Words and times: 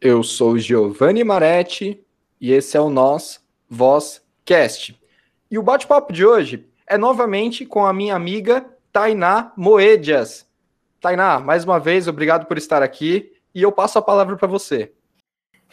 Eu 0.00 0.22
sou 0.22 0.56
Giovanni 0.56 1.24
Maretti 1.24 2.00
e 2.40 2.52
esse 2.52 2.76
é 2.76 2.80
o 2.80 2.88
Nós 2.88 3.40
Voz 3.68 4.22
Cast. 4.44 4.96
E 5.50 5.58
o 5.58 5.62
bate-papo 5.62 6.12
de 6.12 6.24
hoje 6.24 6.68
é 6.86 6.96
novamente 6.96 7.66
com 7.66 7.84
a 7.84 7.92
minha 7.92 8.14
amiga 8.14 8.64
Tainá 8.92 9.52
Moedias. 9.56 10.46
Tainá, 11.00 11.40
mais 11.40 11.64
uma 11.64 11.80
vez, 11.80 12.06
obrigado 12.06 12.46
por 12.46 12.56
estar 12.56 12.80
aqui 12.80 13.32
e 13.52 13.60
eu 13.60 13.72
passo 13.72 13.98
a 13.98 14.02
palavra 14.02 14.36
para 14.36 14.46
você. 14.46 14.92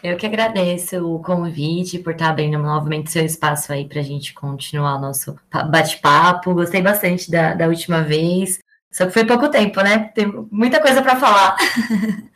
Eu 0.01 0.18
que 0.18 0.25
agradeço 0.25 1.05
o 1.05 1.21
convite 1.21 2.00
por 2.00 2.14
estar 2.14 2.29
abrindo 2.29 2.57
novamente 2.57 3.11
seu 3.11 3.23
espaço 3.23 3.71
aí 3.71 3.87
para 3.87 4.00
a 4.00 4.04
gente 4.04 4.33
continuar 4.33 4.96
o 4.96 5.01
nosso 5.01 5.36
bate-papo. 5.69 6.55
Gostei 6.55 6.82
bastante 6.82 7.29
da, 7.29 7.54
da 7.54 7.68
última 7.68 8.01
vez, 8.01 8.57
só 8.92 9.05
que 9.05 9.11
foi 9.11 9.23
pouco 9.23 9.50
tempo, 9.50 9.79
né? 9.82 10.11
Tem 10.15 10.25
muita 10.51 10.82
coisa 10.82 11.04
para 11.04 11.15
falar. 11.15 11.55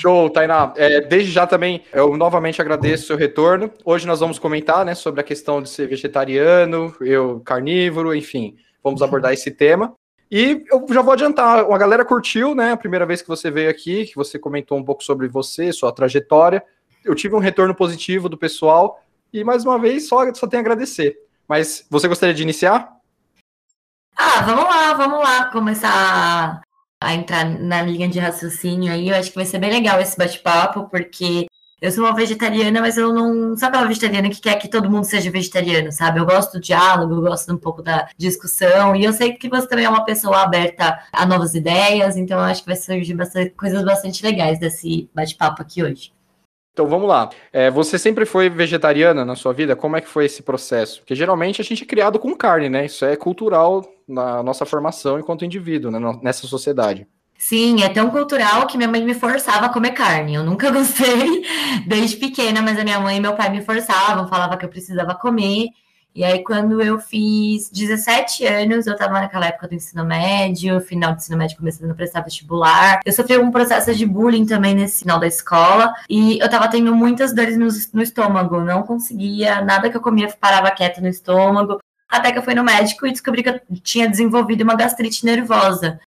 Show, 0.00 0.30
Tainá. 0.30 0.72
É, 0.76 1.00
desde 1.00 1.30
já 1.30 1.46
também, 1.46 1.82
eu 1.92 2.16
novamente 2.16 2.60
agradeço 2.60 3.04
o 3.04 3.06
seu 3.08 3.16
retorno. 3.16 3.70
Hoje 3.84 4.06
nós 4.06 4.20
vamos 4.20 4.38
comentar 4.38 4.84
né, 4.84 4.94
sobre 4.94 5.20
a 5.20 5.24
questão 5.24 5.62
de 5.62 5.68
ser 5.68 5.88
vegetariano, 5.88 6.94
eu 7.00 7.40
carnívoro, 7.44 8.14
enfim, 8.14 8.56
vamos 8.82 9.02
abordar 9.02 9.32
esse 9.32 9.50
tema. 9.50 9.94
E 10.30 10.64
eu 10.70 10.84
já 10.90 11.02
vou 11.02 11.12
adiantar, 11.12 11.60
a 11.70 11.78
galera 11.78 12.04
curtiu, 12.04 12.54
né? 12.54 12.72
A 12.72 12.76
primeira 12.76 13.06
vez 13.06 13.22
que 13.22 13.28
você 13.28 13.50
veio 13.50 13.70
aqui, 13.70 14.06
que 14.06 14.16
você 14.16 14.38
comentou 14.38 14.76
um 14.76 14.84
pouco 14.84 15.04
sobre 15.04 15.28
você, 15.28 15.72
sua 15.72 15.92
trajetória. 15.92 16.62
Eu 17.04 17.14
tive 17.14 17.36
um 17.36 17.40
retorno 17.40 17.74
positivo 17.74 18.28
do 18.28 18.36
pessoal 18.36 19.00
e 19.32 19.44
mais 19.44 19.64
uma 19.64 19.78
vez 19.78 20.08
só, 20.08 20.32
só 20.34 20.46
tenho 20.46 20.60
a 20.60 20.64
agradecer. 20.64 21.16
Mas 21.46 21.86
você 21.88 22.08
gostaria 22.08 22.34
de 22.34 22.42
iniciar? 22.42 22.92
Ah, 24.16 24.42
vamos 24.42 24.64
lá, 24.64 24.94
vamos 24.94 25.20
lá 25.20 25.44
começar 25.52 26.60
a 27.06 27.14
entrar 27.14 27.44
na 27.44 27.82
linha 27.82 28.08
de 28.08 28.18
raciocínio 28.18 28.92
aí. 28.92 29.08
Eu 29.08 29.16
acho 29.16 29.30
que 29.30 29.36
vai 29.36 29.44
ser 29.46 29.58
bem 29.58 29.70
legal 29.70 30.00
esse 30.00 30.16
bate-papo, 30.18 30.88
porque 30.90 31.46
eu 31.80 31.92
sou 31.92 32.04
uma 32.04 32.14
vegetariana, 32.14 32.80
mas 32.80 32.96
eu 32.96 33.12
não 33.12 33.56
sou 33.56 33.68
aquela 33.68 33.86
vegetariana 33.86 34.28
que 34.30 34.40
quer 34.40 34.56
que 34.56 34.66
todo 34.68 34.90
mundo 34.90 35.04
seja 35.04 35.30
vegetariano, 35.30 35.92
sabe? 35.92 36.18
Eu 36.18 36.26
gosto 36.26 36.54
do 36.54 36.60
diálogo, 36.60 37.14
eu 37.14 37.20
gosto 37.22 37.52
um 37.52 37.58
pouco 37.58 37.82
da 37.82 38.08
discussão, 38.18 38.96
e 38.96 39.04
eu 39.04 39.12
sei 39.12 39.34
que 39.34 39.48
você 39.48 39.68
também 39.68 39.84
é 39.84 39.88
uma 39.88 40.04
pessoa 40.04 40.42
aberta 40.42 40.98
a 41.12 41.26
novas 41.26 41.54
ideias, 41.54 42.16
então 42.16 42.38
eu 42.38 42.44
acho 42.44 42.62
que 42.62 42.68
vai 42.68 42.76
surgir 42.76 43.14
bastante, 43.14 43.50
coisas 43.50 43.84
bastante 43.84 44.24
legais 44.24 44.58
desse 44.58 45.08
bate-papo 45.14 45.62
aqui 45.62 45.82
hoje. 45.82 46.15
Então 46.76 46.86
vamos 46.86 47.08
lá. 47.08 47.30
É, 47.50 47.70
você 47.70 47.98
sempre 47.98 48.26
foi 48.26 48.50
vegetariana 48.50 49.24
na 49.24 49.34
sua 49.34 49.54
vida? 49.54 49.74
Como 49.74 49.96
é 49.96 50.00
que 50.02 50.06
foi 50.06 50.26
esse 50.26 50.42
processo? 50.42 50.98
Porque 50.98 51.14
geralmente 51.14 51.58
a 51.58 51.64
gente 51.64 51.84
é 51.84 51.86
criado 51.86 52.18
com 52.18 52.36
carne, 52.36 52.68
né? 52.68 52.84
Isso 52.84 53.02
é 53.02 53.16
cultural 53.16 53.82
na 54.06 54.42
nossa 54.42 54.66
formação 54.66 55.18
enquanto 55.18 55.42
indivíduo, 55.42 55.90
né? 55.90 55.98
nessa 56.22 56.46
sociedade. 56.46 57.06
Sim, 57.38 57.82
é 57.82 57.88
tão 57.88 58.10
cultural 58.10 58.66
que 58.66 58.76
minha 58.76 58.90
mãe 58.90 59.02
me 59.02 59.14
forçava 59.14 59.64
a 59.64 59.68
comer 59.70 59.92
carne. 59.92 60.34
Eu 60.34 60.44
nunca 60.44 60.68
gostei 60.70 61.42
desde 61.86 62.18
pequena, 62.18 62.60
mas 62.60 62.78
a 62.78 62.84
minha 62.84 63.00
mãe 63.00 63.16
e 63.16 63.20
meu 63.20 63.32
pai 63.32 63.48
me 63.48 63.62
forçavam, 63.62 64.28
falava 64.28 64.58
que 64.58 64.66
eu 64.66 64.68
precisava 64.68 65.14
comer. 65.14 65.68
E 66.16 66.24
aí, 66.24 66.42
quando 66.42 66.80
eu 66.80 66.98
fiz 66.98 67.68
17 67.68 68.46
anos, 68.46 68.86
eu 68.86 68.94
estava 68.94 69.20
naquela 69.20 69.48
época 69.48 69.68
do 69.68 69.74
ensino 69.74 70.02
médio, 70.02 70.80
final 70.80 71.12
do 71.12 71.18
ensino 71.18 71.36
médio, 71.36 71.58
começando 71.58 71.90
a 71.90 71.94
prestar 71.94 72.22
vestibular. 72.22 73.00
Eu 73.04 73.12
sofri 73.12 73.36
um 73.36 73.50
processo 73.50 73.94
de 73.94 74.06
bullying 74.06 74.46
também 74.46 74.74
nesse 74.74 75.00
final 75.00 75.20
da 75.20 75.26
escola. 75.26 75.92
E 76.08 76.38
eu 76.38 76.46
estava 76.46 76.68
tendo 76.68 76.94
muitas 76.94 77.34
dores 77.34 77.58
no, 77.58 77.68
no 77.92 78.02
estômago. 78.02 78.60
Não 78.60 78.82
conseguia, 78.82 79.60
nada 79.60 79.90
que 79.90 79.96
eu 79.98 80.00
comia 80.00 80.34
parava 80.40 80.70
quieto 80.70 81.02
no 81.02 81.08
estômago. 81.08 81.80
Até 82.08 82.32
que 82.32 82.38
eu 82.38 82.42
fui 82.42 82.54
no 82.54 82.64
médico 82.64 83.06
e 83.06 83.12
descobri 83.12 83.42
que 83.42 83.50
eu 83.50 83.60
tinha 83.82 84.08
desenvolvido 84.08 84.62
uma 84.62 84.74
gastrite 84.74 85.22
nervosa. 85.22 86.00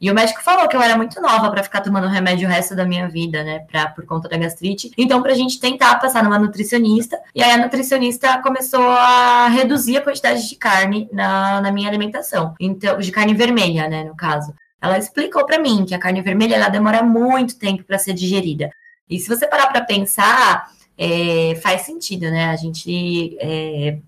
E 0.00 0.10
o 0.10 0.14
médico 0.14 0.42
falou 0.42 0.68
que 0.68 0.76
eu 0.76 0.82
era 0.82 0.96
muito 0.96 1.20
nova 1.20 1.50
para 1.50 1.62
ficar 1.62 1.80
tomando 1.80 2.08
remédio 2.08 2.48
o 2.48 2.50
resto 2.50 2.74
da 2.74 2.84
minha 2.84 3.08
vida, 3.08 3.42
né, 3.42 3.60
pra, 3.60 3.88
por 3.88 4.04
conta 4.04 4.28
da 4.28 4.36
gastrite. 4.36 4.90
Então, 4.98 5.22
pra 5.22 5.34
gente 5.34 5.60
tentar 5.60 5.96
passar 5.96 6.22
numa 6.22 6.38
nutricionista. 6.38 7.18
E 7.34 7.42
aí 7.42 7.50
a 7.50 7.58
nutricionista 7.58 8.40
começou 8.42 8.88
a 8.88 9.48
reduzir 9.48 9.96
a 9.96 10.02
quantidade 10.02 10.48
de 10.48 10.56
carne 10.56 11.08
na, 11.12 11.60
na 11.60 11.72
minha 11.72 11.88
alimentação. 11.88 12.54
Então, 12.60 12.98
de 12.98 13.10
carne 13.10 13.34
vermelha, 13.34 13.88
né, 13.88 14.04
no 14.04 14.16
caso. 14.16 14.54
Ela 14.80 14.98
explicou 14.98 15.46
para 15.46 15.58
mim 15.58 15.84
que 15.86 15.94
a 15.94 15.98
carne 15.98 16.20
vermelha 16.20 16.56
ela 16.56 16.68
demora 16.68 17.02
muito 17.02 17.58
tempo 17.58 17.84
para 17.84 17.98
ser 17.98 18.12
digerida. 18.12 18.70
E 19.08 19.18
se 19.18 19.28
você 19.28 19.46
parar 19.46 19.68
para 19.68 19.82
pensar, 19.82 20.68
é, 20.98 21.54
faz 21.62 21.82
sentido, 21.82 22.30
né? 22.30 22.50
A 22.50 22.56
gente 22.56 23.36
é, 23.40 23.98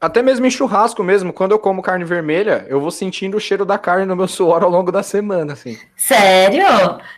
até 0.00 0.22
mesmo 0.22 0.44
em 0.46 0.50
churrasco 0.50 1.02
mesmo, 1.02 1.32
quando 1.32 1.52
eu 1.52 1.58
como 1.58 1.82
carne 1.82 2.04
vermelha, 2.04 2.66
eu 2.68 2.80
vou 2.80 2.90
sentindo 2.90 3.36
o 3.36 3.40
cheiro 3.40 3.64
da 3.64 3.78
carne 3.78 4.04
no 4.04 4.14
meu 4.14 4.28
suor 4.28 4.62
ao 4.62 4.70
longo 4.70 4.92
da 4.92 5.02
semana, 5.02 5.54
assim. 5.54 5.78
Sério? 5.96 6.64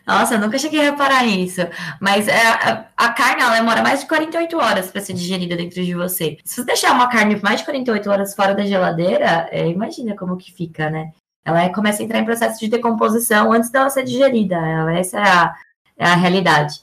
Nossa, 0.07 0.35
eu 0.35 0.41
nunca 0.41 0.59
cheguei 0.59 0.81
a 0.81 0.91
reparar 0.91 1.25
isso. 1.27 1.61
Mas 2.01 2.29
é, 2.29 2.47
a, 2.47 2.85
a, 2.97 3.13
carne, 3.13 3.43
ela 3.43 3.57
demora 3.57 3.83
mais 3.83 4.01
de 4.01 4.07
48 4.07 4.57
horas 4.57 4.91
para 4.91 5.01
ser 5.01 5.13
digerida 5.13 5.57
dentro 5.57 5.83
de 5.83 5.95
você. 5.95 6.39
Se 6.45 6.57
você 6.57 6.65
deixar 6.65 6.93
uma 6.93 7.09
carne 7.09 7.39
mais 7.43 7.61
de 7.61 7.65
48 7.65 8.11
horas 8.11 8.35
fora 8.35 8.55
da 8.55 8.65
geladeira, 8.65 9.49
é, 9.51 9.67
imagina 9.69 10.17
como 10.17 10.37
que 10.37 10.53
fica, 10.53 10.89
né? 10.89 11.11
Ela 11.45 11.69
começa 11.71 12.03
a 12.03 12.05
entrar 12.05 12.19
em 12.19 12.25
processo 12.25 12.61
de 12.61 12.69
decomposição 12.69 13.53
antes 13.53 13.71
dela 13.71 13.91
ser 13.91 14.05
digerida. 14.05 14.57
Essa 14.93 15.19
é 15.19 15.23
a, 15.23 15.55
é 15.99 16.07
a 16.07 16.15
realidade. 16.15 16.81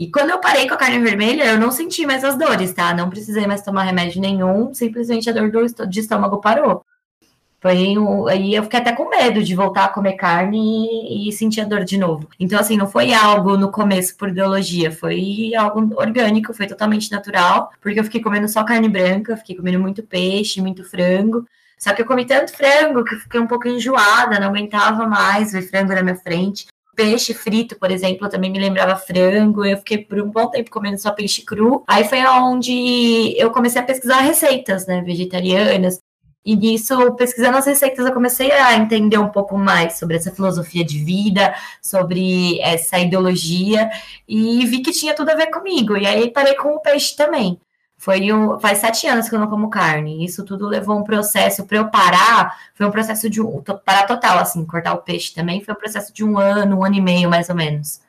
E 0.00 0.10
quando 0.10 0.30
eu 0.30 0.40
parei 0.40 0.66
com 0.66 0.72
a 0.72 0.78
carne 0.78 0.98
vermelha, 0.98 1.44
eu 1.44 1.60
não 1.60 1.70
senti 1.70 2.06
mais 2.06 2.24
as 2.24 2.34
dores, 2.34 2.72
tá? 2.72 2.94
Não 2.94 3.10
precisei 3.10 3.46
mais 3.46 3.60
tomar 3.60 3.82
remédio 3.82 4.18
nenhum, 4.18 4.72
simplesmente 4.72 5.28
a 5.28 5.32
dor 5.34 5.50
do, 5.50 5.86
de 5.86 6.00
estômago 6.00 6.40
parou. 6.40 6.82
Foi 7.60 7.98
um, 7.98 8.26
aí 8.26 8.54
eu 8.54 8.62
fiquei 8.62 8.80
até 8.80 8.92
com 8.92 9.10
medo 9.10 9.42
de 9.42 9.54
voltar 9.54 9.84
a 9.84 9.88
comer 9.90 10.14
carne 10.14 10.88
e, 10.88 11.28
e, 11.28 11.32
sentir 11.32 11.60
a 11.60 11.66
dor 11.66 11.84
de 11.84 11.98
novo. 11.98 12.26
Então, 12.40 12.58
assim, 12.58 12.78
não 12.78 12.86
foi 12.86 13.12
algo 13.12 13.58
no 13.58 13.70
começo 13.70 14.16
por 14.16 14.30
ideologia, 14.30 14.90
foi 14.90 15.52
algo 15.54 15.94
orgânico, 15.94 16.54
foi 16.54 16.66
totalmente 16.66 17.10
natural, 17.12 17.70
porque 17.78 18.00
eu 18.00 18.04
fiquei 18.04 18.22
comendo 18.22 18.48
só 18.48 18.64
carne 18.64 18.88
branca, 18.88 19.36
fiquei 19.36 19.54
comendo 19.54 19.78
muito 19.80 20.02
peixe, 20.02 20.62
muito 20.62 20.82
frango. 20.82 21.46
Só 21.78 21.92
que 21.92 22.00
eu 22.00 22.06
comi 22.06 22.24
tanto 22.24 22.52
frango 22.56 23.04
que 23.04 23.16
fiquei 23.16 23.38
um 23.38 23.46
pouco 23.46 23.68
enjoada, 23.68 24.40
não 24.40 24.48
aguentava 24.48 25.06
mais 25.06 25.52
ver 25.52 25.62
frango 25.62 25.92
na 25.92 26.02
minha 26.02 26.16
frente 26.16 26.66
peixe 27.00 27.32
frito, 27.32 27.78
por 27.78 27.90
exemplo, 27.90 28.28
também 28.28 28.50
me 28.50 28.58
lembrava 28.58 28.94
frango. 28.94 29.64
Eu 29.64 29.78
fiquei 29.78 29.98
por 29.98 30.20
um 30.20 30.30
bom 30.30 30.48
tempo 30.50 30.70
comendo 30.70 30.98
só 30.98 31.10
peixe 31.10 31.42
cru. 31.42 31.82
Aí 31.86 32.04
foi 32.04 32.22
onde 32.26 33.34
eu 33.38 33.50
comecei 33.50 33.80
a 33.80 33.84
pesquisar 33.84 34.20
receitas, 34.20 34.86
né, 34.86 35.00
vegetarianas. 35.00 35.98
E 36.44 36.56
nisso, 36.56 37.14
pesquisando 37.16 37.56
as 37.56 37.66
receitas, 37.66 38.04
eu 38.04 38.12
comecei 38.12 38.50
a 38.52 38.74
entender 38.76 39.18
um 39.18 39.28
pouco 39.28 39.56
mais 39.56 39.98
sobre 39.98 40.16
essa 40.16 40.30
filosofia 40.30 40.84
de 40.84 41.02
vida, 41.02 41.54
sobre 41.82 42.58
essa 42.60 42.98
ideologia, 42.98 43.90
e 44.26 44.64
vi 44.66 44.80
que 44.80 44.90
tinha 44.92 45.14
tudo 45.14 45.30
a 45.30 45.34
ver 45.34 45.48
comigo. 45.48 45.96
E 45.96 46.06
aí 46.06 46.30
parei 46.30 46.54
com 46.54 46.70
o 46.70 46.80
peixe 46.80 47.16
também. 47.16 47.58
Foi 48.00 48.32
um, 48.32 48.58
faz 48.58 48.78
sete 48.78 49.06
anos 49.06 49.28
que 49.28 49.34
eu 49.34 49.38
não 49.38 49.50
como 49.50 49.68
carne. 49.68 50.24
Isso 50.24 50.42
tudo 50.42 50.66
levou 50.66 50.98
um 50.98 51.04
processo 51.04 51.66
para 51.66 51.76
eu 51.76 51.90
parar. 51.90 52.58
Foi 52.74 52.86
um 52.86 52.90
processo 52.90 53.28
de 53.28 53.42
um 53.42 53.62
parar 53.84 54.06
total, 54.06 54.38
assim, 54.38 54.64
cortar 54.64 54.94
o 54.94 55.02
peixe 55.02 55.34
também. 55.34 55.62
Foi 55.62 55.74
um 55.74 55.76
processo 55.76 56.10
de 56.10 56.24
um 56.24 56.38
ano, 56.38 56.78
um 56.78 56.82
ano 56.84 56.94
e 56.94 57.00
meio, 57.02 57.28
mais 57.28 57.50
ou 57.50 57.54
menos. 57.54 58.00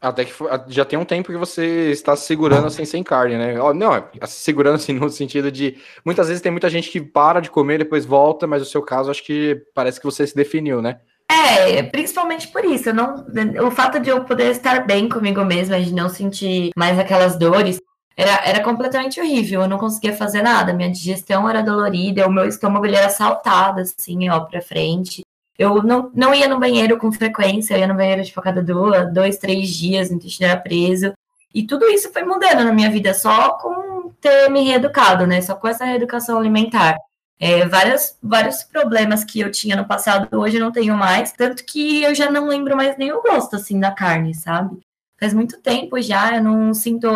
Até 0.00 0.24
que 0.24 0.32
já 0.66 0.84
tem 0.84 0.98
um 0.98 1.04
tempo 1.04 1.30
que 1.30 1.38
você 1.38 1.92
está 1.92 2.16
se 2.16 2.26
segurando 2.26 2.66
assim 2.66 2.84
sem 2.84 3.04
carne, 3.04 3.38
né? 3.38 3.54
Não, 3.76 3.94
é, 3.94 4.04
segurando 4.26 4.74
assim 4.74 4.92
no 4.92 5.08
sentido 5.08 5.52
de 5.52 5.78
muitas 6.04 6.26
vezes 6.26 6.42
tem 6.42 6.50
muita 6.50 6.68
gente 6.68 6.90
que 6.90 7.00
para 7.00 7.38
de 7.38 7.48
comer 7.48 7.78
depois 7.78 8.04
volta, 8.04 8.44
mas 8.44 8.60
no 8.60 8.66
seu 8.66 8.82
caso 8.82 9.08
acho 9.08 9.24
que 9.24 9.62
parece 9.72 10.00
que 10.00 10.04
você 10.04 10.26
se 10.26 10.34
definiu, 10.34 10.82
né? 10.82 10.98
É, 11.30 11.80
principalmente 11.84 12.48
por 12.48 12.64
isso. 12.64 12.92
Não, 12.92 13.24
o 13.64 13.70
fato 13.70 14.00
de 14.00 14.10
eu 14.10 14.24
poder 14.24 14.50
estar 14.50 14.84
bem 14.84 15.08
comigo 15.08 15.44
mesma, 15.44 15.80
de 15.80 15.94
não 15.94 16.08
sentir 16.08 16.72
mais 16.76 16.98
aquelas 16.98 17.38
dores, 17.38 17.80
era, 18.16 18.42
era 18.44 18.64
completamente 18.64 19.20
horrível, 19.20 19.62
eu 19.62 19.68
não 19.68 19.76
conseguia 19.76 20.16
fazer 20.16 20.40
nada, 20.42 20.72
minha 20.72 20.90
digestão 20.90 21.48
era 21.48 21.62
dolorida, 21.62 22.26
o 22.26 22.32
meu 22.32 22.46
estômago 22.46 22.86
ele 22.86 22.96
era 22.96 23.10
saltado, 23.10 23.80
assim, 23.80 24.28
ó, 24.30 24.40
pra 24.40 24.62
frente. 24.62 25.22
Eu 25.58 25.82
não, 25.82 26.10
não 26.14 26.34
ia 26.34 26.48
no 26.48 26.58
banheiro 26.58 26.98
com 26.98 27.12
frequência, 27.12 27.74
eu 27.74 27.80
ia 27.80 27.86
no 27.86 27.94
banheiro, 27.94 28.24
tipo, 28.24 28.40
a 28.40 28.42
cada 28.42 28.62
dois, 28.62 29.12
dois 29.12 29.38
três 29.38 29.68
dias, 29.68 30.10
o 30.10 30.14
intestino 30.14 30.48
era 30.48 30.60
preso. 30.60 31.12
E 31.54 31.66
tudo 31.66 31.86
isso 31.86 32.12
foi 32.12 32.22
mudando 32.24 32.64
na 32.64 32.72
minha 32.72 32.90
vida, 32.90 33.14
só 33.14 33.50
com 33.52 34.10
ter 34.20 34.48
me 34.50 34.62
reeducado, 34.62 35.26
né? 35.26 35.40
Só 35.40 35.54
com 35.54 35.68
essa 35.68 35.84
reeducação 35.84 36.38
alimentar. 36.38 36.96
É, 37.38 37.66
vários, 37.66 38.16
vários 38.22 38.62
problemas 38.64 39.24
que 39.24 39.40
eu 39.40 39.50
tinha 39.50 39.76
no 39.76 39.86
passado, 39.86 40.28
hoje 40.38 40.56
eu 40.56 40.64
não 40.64 40.72
tenho 40.72 40.96
mais. 40.96 41.32
Tanto 41.32 41.64
que 41.64 42.02
eu 42.02 42.14
já 42.14 42.30
não 42.30 42.48
lembro 42.48 42.76
mais 42.76 42.96
nem 42.98 43.12
o 43.12 43.22
gosto, 43.22 43.56
assim, 43.56 43.78
da 43.78 43.90
carne, 43.90 44.34
sabe? 44.34 44.78
Faz 45.18 45.32
muito 45.32 45.60
tempo 45.60 46.00
já, 46.00 46.36
eu 46.36 46.42
não 46.42 46.74
sinto 46.74 47.08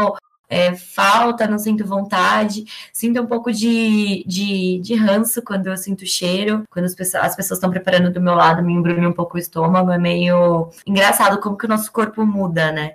é, 0.50 0.75
falta, 0.75 1.47
não 1.47 1.58
sinto 1.58 1.87
vontade, 1.87 2.64
sinto 2.93 3.23
um 3.23 3.26
pouco 3.26 3.52
de, 3.52 4.25
de, 4.26 4.81
de 4.81 4.94
ranço 4.97 5.41
quando 5.43 5.69
eu 5.69 5.76
sinto 5.76 6.05
cheiro, 6.05 6.64
quando 6.69 6.87
as 6.87 6.94
pessoas 6.94 7.25
as 7.25 7.37
pessoas 7.37 7.58
estão 7.58 7.70
preparando 7.70 8.11
do 8.11 8.20
meu 8.20 8.35
lado, 8.35 8.62
me 8.62 8.73
embrulha 8.73 9.08
um 9.08 9.12
pouco 9.12 9.37
o 9.37 9.41
estômago, 9.41 9.91
é 9.91 9.99
meio 9.99 10.69
engraçado 10.87 11.41
como 11.41 11.56
que 11.56 11.67
o 11.67 11.69
nosso 11.69 11.93
corpo 11.93 12.26
muda, 12.26 12.73
né? 12.73 12.94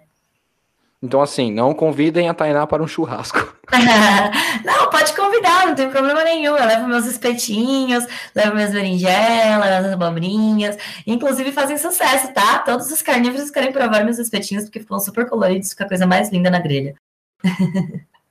Então, 1.05 1.21
assim, 1.21 1.51
não 1.51 1.73
convidem 1.73 2.29
a 2.29 2.33
Tainá 2.33 2.65
para 2.65 2.81
um 2.81 2.87
churrasco. 2.87 3.37
não, 4.65 4.89
pode 4.89 5.13
convidar, 5.13 5.67
não 5.67 5.75
tem 5.75 5.89
problema 5.89 6.23
nenhum. 6.23 6.57
Eu 6.57 6.65
levo 6.65 6.87
meus 6.87 7.05
espetinhos, 7.05 8.05
levo 8.33 8.55
minhas 8.55 8.71
berinjelas, 8.71 9.85
as 9.85 9.93
abobrinhas. 9.93 10.77
Inclusive 11.05 11.51
fazem 11.51 11.77
sucesso, 11.77 12.33
tá? 12.33 12.59
Todos 12.59 12.91
os 12.91 13.01
carnívoros 13.03 13.51
querem 13.51 13.71
provar 13.71 14.03
meus 14.03 14.17
espetinhos 14.17 14.63
porque 14.63 14.79
ficam 14.79 14.99
super 14.99 15.29
coloridos, 15.29 15.69
fica 15.69 15.83
a 15.83 15.87
coisa 15.87 16.07
mais 16.07 16.31
linda 16.31 16.49
na 16.49 16.59
grelha. 16.59 16.95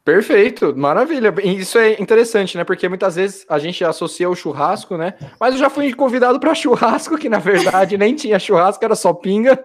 Perfeito, 0.05 0.77
maravilha. 0.77 1.33
Isso 1.43 1.79
é 1.79 1.99
interessante, 2.01 2.59
né? 2.59 2.65
Porque 2.65 2.87
muitas 2.91 3.17
vezes 3.17 3.47
a 3.49 3.59
gente 3.59 3.83
associa 3.83 4.29
o 4.29 4.37
churrasco, 4.37 4.99
né? 4.99 5.15
Mas 5.41 5.55
eu 5.55 5.61
já 5.61 5.71
fui 5.71 5.95
convidado 5.95 6.39
para 6.39 6.53
churrasco, 6.55 7.17
que 7.17 7.29
na 7.29 7.39
verdade 7.39 7.97
nem 7.97 8.15
tinha 8.15 8.39
churrasco, 8.39 8.85
era 8.85 8.95
só 8.95 9.15
pinga. 9.15 9.63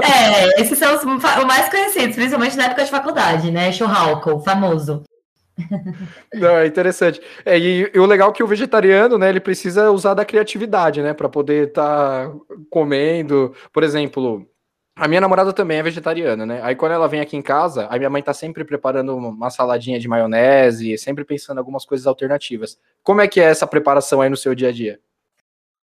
É, 0.00 0.60
esses 0.60 0.78
são 0.78 0.96
os 0.96 1.04
mais 1.44 1.68
conhecidos, 1.68 2.16
principalmente 2.16 2.56
na 2.56 2.64
época 2.64 2.84
de 2.84 2.90
faculdade, 2.90 3.50
né? 3.50 3.70
Churrasco, 3.70 4.40
famoso. 4.40 5.04
Não, 6.34 6.56
é 6.56 6.66
interessante. 6.66 7.20
É, 7.44 7.58
e, 7.58 7.90
e, 7.94 7.98
o 7.98 8.06
legal 8.06 8.30
é 8.30 8.32
que 8.32 8.42
o 8.42 8.46
vegetariano, 8.46 9.18
né, 9.18 9.28
ele 9.28 9.40
precisa 9.40 9.90
usar 9.90 10.14
da 10.14 10.24
criatividade, 10.24 11.02
né, 11.02 11.12
para 11.12 11.28
poder 11.28 11.68
estar 11.68 12.28
tá 12.28 12.34
comendo. 12.70 13.54
Por 13.72 13.82
exemplo, 13.82 14.46
a 14.98 15.06
minha 15.06 15.20
namorada 15.20 15.52
também 15.52 15.78
é 15.78 15.82
vegetariana, 15.82 16.44
né? 16.44 16.60
Aí 16.62 16.74
quando 16.74 16.92
ela 16.92 17.06
vem 17.06 17.20
aqui 17.20 17.36
em 17.36 17.42
casa, 17.42 17.86
a 17.86 17.96
minha 17.96 18.10
mãe 18.10 18.22
tá 18.22 18.34
sempre 18.34 18.64
preparando 18.64 19.16
uma 19.16 19.48
saladinha 19.48 19.98
de 19.98 20.08
maionese, 20.08 20.98
sempre 20.98 21.24
pensando 21.24 21.58
em 21.58 21.60
algumas 21.60 21.86
coisas 21.86 22.06
alternativas. 22.06 22.78
Como 23.02 23.20
é 23.20 23.28
que 23.28 23.40
é 23.40 23.44
essa 23.44 23.66
preparação 23.66 24.20
aí 24.20 24.28
no 24.28 24.36
seu 24.36 24.54
dia 24.54 24.68
a 24.68 24.72
dia? 24.72 24.98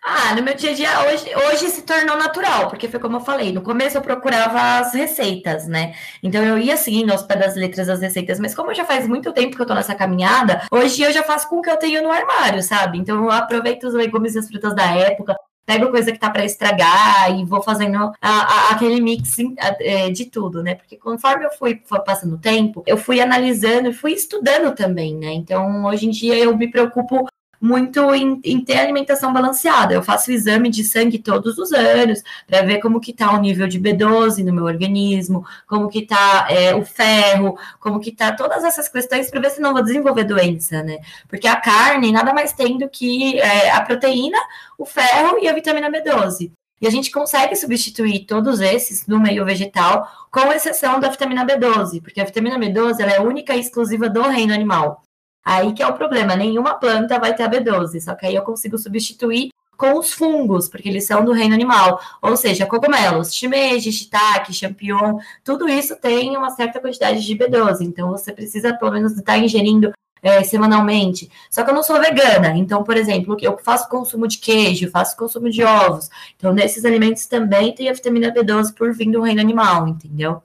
Ah, 0.03 0.35
no 0.35 0.43
meu 0.43 0.55
dia 0.55 0.71
a 0.71 0.75
dia 0.75 1.01
hoje, 1.03 1.27
hoje 1.37 1.69
se 1.69 1.83
tornou 1.83 2.17
natural, 2.17 2.71
porque 2.71 2.89
foi 2.89 2.99
como 2.99 3.17
eu 3.17 3.21
falei, 3.21 3.53
no 3.53 3.61
começo 3.61 3.99
eu 3.99 4.01
procurava 4.01 4.79
as 4.79 4.95
receitas, 4.95 5.67
né? 5.67 5.95
Então 6.23 6.43
eu 6.43 6.57
ia 6.57 6.77
seguindo 6.77 7.11
aos 7.11 7.23
pés 7.23 7.39
das 7.39 7.55
letras 7.55 7.89
as 7.89 8.01
receitas, 8.01 8.41
mas 8.41 8.55
como 8.55 8.73
já 8.73 8.85
faz 8.85 9.07
muito 9.07 9.31
tempo 9.33 9.57
que 9.57 9.61
eu 9.61 9.67
tô 9.67 9.75
nessa 9.75 9.95
caminhada, 9.95 10.63
hoje 10.71 11.03
eu 11.03 11.13
já 11.13 11.23
faço 11.23 11.49
com 11.51 11.57
o 11.57 11.63
que 11.63 11.69
eu 11.69 11.77
tenho 11.77 12.03
no 12.03 12.11
armário, 12.11 12.63
sabe? 12.63 12.97
Então 12.97 13.25
eu 13.25 13.31
aproveito 13.31 13.85
os 13.85 13.93
legumes 13.93 14.35
e 14.35 14.39
as 14.39 14.49
frutas 14.49 14.75
da 14.75 14.87
época, 14.97 15.37
pego 15.67 15.91
coisa 15.91 16.11
que 16.13 16.19
tá 16.19 16.31
para 16.31 16.45
estragar 16.45 17.39
e 17.39 17.45
vou 17.45 17.63
fazendo 17.63 17.97
a, 17.97 18.13
a, 18.21 18.71
aquele 18.71 19.01
mix 19.01 19.37
é, 19.81 20.11
de 20.11 20.27
tudo, 20.27 20.63
né? 20.63 20.75
Porque 20.75 20.97
conforme 20.97 21.45
eu 21.45 21.51
fui 21.53 21.81
passando 22.05 22.35
o 22.35 22.39
tempo, 22.39 22.83
eu 22.87 22.97
fui 22.97 23.21
analisando 23.21 23.89
e 23.89 23.95
fui 23.95 24.13
estudando 24.13 24.75
também, 24.75 25.15
né? 25.15 25.33
Então, 25.33 25.85
hoje 25.85 26.07
em 26.07 26.11
dia 26.11 26.37
eu 26.39 26.57
me 26.57 26.71
preocupo 26.71 27.27
muito 27.61 28.15
em, 28.15 28.41
em, 28.43 28.65
ter 28.65 28.79
alimentação 28.79 29.33
balanceada. 29.33 29.93
Eu 29.93 30.03
faço 30.03 30.31
o 30.31 30.35
exame 30.35 30.71
de 30.71 30.83
sangue 30.83 31.19
todos 31.19 31.59
os 31.59 31.73
anos 31.73 32.23
para 32.47 32.63
ver 32.63 32.79
como 32.79 33.01
que 33.01 33.11
está 33.11 33.33
o 33.33 33.41
nível 33.41 33.69
de 33.69 33.79
B12 33.79 34.43
no 34.45 34.53
meu 34.53 34.65
organismo, 34.65 35.45
como 35.67 35.89
que 35.89 36.01
está 36.01 36.47
é, 36.49 36.75
o 36.75 36.85
ferro, 36.85 37.59
como 37.79 38.01
que 38.01 38.11
está 38.11 38.33
todas 38.33 38.65
essas 38.65 38.89
questões 38.89 39.31
para 39.31 39.41
ver 39.41 39.51
se 39.51 39.61
não 39.61 39.73
vou 39.73 39.83
desenvolver 39.83 40.25
doença, 40.25 40.83
né? 40.83 40.99
Porque 41.29 41.47
a 41.47 41.57
carne 41.57 42.13
nada 42.13 42.33
mais 42.33 42.53
tem 42.53 42.79
do 42.79 42.89
que 42.89 43.39
é, 43.39 43.71
a 43.71 43.83
proteína, 43.83 44.39
o 44.79 44.87
ferro 44.87 45.39
e 45.41 45.49
a 45.49 45.53
vitamina 45.53 45.91
B12. 45.91 46.51
E 46.81 46.87
a 46.87 46.91
gente 46.91 47.11
consegue 47.11 47.55
substituir 47.57 48.25
todos 48.25 48.61
esses 48.61 49.07
no 49.07 49.21
meio 49.21 49.45
vegetal, 49.45 50.09
com 50.31 50.51
exceção 50.51 50.99
da 50.99 51.11
vitamina 51.11 51.45
B12, 51.45 52.01
porque 52.03 52.21
a 52.21 52.25
vitamina 52.25 52.59
B12 52.59 53.01
ela 53.01 53.13
é 53.13 53.21
única 53.21 53.55
e 53.55 53.61
exclusiva 53.61 54.09
do 54.09 54.23
reino 54.23 54.55
animal. 54.55 55.03
Aí 55.45 55.73
que 55.73 55.83
é 55.83 55.87
o 55.87 55.95
problema, 55.95 56.37
nenhuma 56.37 56.75
planta 56.75 57.19
vai 57.19 57.35
ter 57.35 57.43
a 57.43 57.49
B12, 57.49 58.01
só 58.01 58.15
que 58.15 58.27
aí 58.27 58.35
eu 58.35 58.43
consigo 58.43 58.77
substituir 58.79 59.51
com 59.81 59.99
os 59.99 60.13
fungos, 60.13 60.69
porque 60.69 60.91
eles 60.91 61.07
são 61.07 61.25
do 61.25 61.33
reino 61.33 61.55
animal, 61.55 61.99
ou 62.21 62.37
seja, 62.37 62.67
cogumelos, 62.67 63.35
shimeji, 63.35 63.91
shiitake, 63.91 64.53
champignon, 64.53 65.19
tudo 65.43 65.67
isso 65.67 65.97
tem 65.97 66.37
uma 66.37 66.51
certa 66.51 66.79
quantidade 66.79 67.25
de 67.25 67.35
B12, 67.35 67.81
então 67.81 68.11
você 68.11 68.31
precisa 68.31 68.75
pelo 68.75 68.93
menos 68.93 69.17
estar 69.17 69.39
ingerindo 69.39 69.91
é, 70.23 70.43
semanalmente. 70.43 71.31
Só 71.51 71.65
que 71.65 71.71
eu 71.71 71.75
não 71.75 71.83
sou 71.83 71.99
vegana, 71.99 72.55
então, 72.59 72.85
por 72.85 72.95
exemplo, 72.95 73.35
eu 73.41 73.57
faço 73.57 73.89
consumo 73.89 74.29
de 74.29 74.37
queijo, 74.37 74.91
faço 74.91 75.17
consumo 75.17 75.49
de 75.49 75.65
ovos, 75.65 76.11
então 76.37 76.53
nesses 76.53 76.85
alimentos 76.85 77.25
também 77.25 77.75
tem 77.75 77.89
a 77.89 77.95
vitamina 77.95 78.31
B12 78.31 78.75
por 78.75 78.93
vir 78.93 79.11
do 79.11 79.23
reino 79.23 79.41
animal, 79.41 79.89
entendeu? 79.89 80.43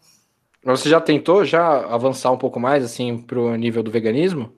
Você 0.64 0.88
já 0.88 1.02
tentou 1.02 1.44
já 1.44 1.86
avançar 1.94 2.32
um 2.32 2.38
pouco 2.38 2.58
mais 2.58 2.86
assim 2.86 3.18
para 3.18 3.38
o 3.38 3.54
nível 3.56 3.84
do 3.84 3.92
veganismo? 3.92 4.52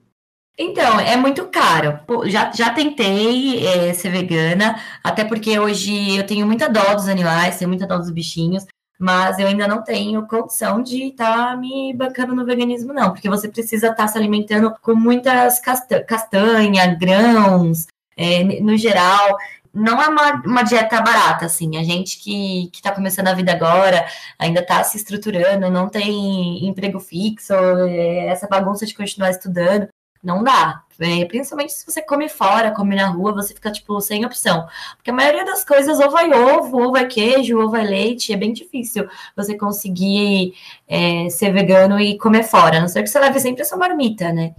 Então, 0.58 0.98
é 0.98 1.16
muito 1.16 1.46
caro. 1.46 2.00
Já, 2.26 2.50
já 2.52 2.70
tentei 2.70 3.64
é, 3.64 3.94
ser 3.94 4.10
vegana, 4.10 4.80
até 5.04 5.24
porque 5.24 5.56
hoje 5.56 6.16
eu 6.16 6.26
tenho 6.26 6.44
muita 6.44 6.68
dó 6.68 6.94
dos 6.94 7.08
animais, 7.08 7.58
tenho 7.58 7.68
muita 7.68 7.86
dó 7.86 7.96
dos 7.96 8.10
bichinhos, 8.10 8.66
mas 8.98 9.38
eu 9.38 9.46
ainda 9.46 9.68
não 9.68 9.84
tenho 9.84 10.26
condição 10.26 10.82
de 10.82 11.04
estar 11.10 11.50
tá 11.50 11.56
me 11.56 11.94
bancando 11.94 12.34
no 12.34 12.44
veganismo, 12.44 12.92
não, 12.92 13.12
porque 13.12 13.28
você 13.28 13.48
precisa 13.48 13.88
estar 13.88 14.02
tá 14.02 14.08
se 14.08 14.18
alimentando 14.18 14.74
com 14.82 14.96
muitas 14.96 15.60
castanhas, 15.60 16.04
castanha, 16.06 16.86
grãos, 16.96 17.86
é, 18.16 18.42
no 18.60 18.76
geral. 18.76 19.38
Não 19.72 20.02
é 20.02 20.08
uma, 20.08 20.32
uma, 20.44 20.62
dieta 20.62 21.00
barata, 21.00 21.46
assim. 21.46 21.76
A 21.76 21.84
gente 21.84 22.18
que, 22.18 22.68
que 22.72 22.82
tá 22.82 22.90
começando 22.90 23.28
a 23.28 23.34
vida 23.34 23.52
agora, 23.52 24.04
ainda 24.38 24.60
está 24.60 24.82
se 24.82 24.96
estruturando, 24.96 25.70
não 25.70 25.88
tem 25.88 26.66
emprego 26.66 26.98
fixo, 26.98 27.52
é, 27.54 28.26
essa 28.26 28.48
bagunça 28.48 28.84
de 28.86 28.94
continuar 28.94 29.30
estudando. 29.30 29.88
Não 30.22 30.42
dá. 30.42 30.82
É, 31.00 31.24
principalmente 31.26 31.72
se 31.72 31.86
você 31.86 32.02
come 32.02 32.28
fora, 32.28 32.72
come 32.72 32.96
na 32.96 33.06
rua, 33.06 33.32
você 33.32 33.54
fica, 33.54 33.70
tipo, 33.70 34.00
sem 34.00 34.24
opção. 34.24 34.66
Porque 34.96 35.10
a 35.10 35.14
maioria 35.14 35.44
das 35.44 35.64
coisas 35.64 36.00
ou 36.00 36.10
vai 36.10 36.32
ovo, 36.32 36.82
ou 36.82 36.92
vai 36.92 37.06
queijo, 37.06 37.58
ou 37.58 37.70
vai 37.70 37.86
leite. 37.86 38.32
É 38.32 38.36
bem 38.36 38.52
difícil 38.52 39.08
você 39.36 39.56
conseguir 39.56 40.54
é, 40.88 41.28
ser 41.30 41.52
vegano 41.52 42.00
e 42.00 42.18
comer 42.18 42.42
fora. 42.42 42.78
A 42.78 42.80
não 42.80 42.88
ser 42.88 43.02
que 43.02 43.08
você 43.08 43.20
leve 43.20 43.38
sempre 43.38 43.62
a 43.62 43.64
sua 43.64 43.78
marmita, 43.78 44.32
né? 44.32 44.54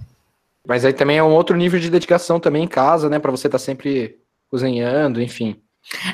Mas 0.65 0.85
aí 0.85 0.93
também 0.93 1.17
é 1.17 1.23
um 1.23 1.33
outro 1.33 1.57
nível 1.57 1.79
de 1.79 1.89
dedicação 1.89 2.39
também 2.39 2.63
em 2.63 2.67
casa, 2.67 3.09
né? 3.09 3.19
Para 3.19 3.31
você 3.31 3.47
estar 3.47 3.57
tá 3.57 3.63
sempre 3.63 4.17
cozinhando, 4.49 5.21
enfim. 5.21 5.61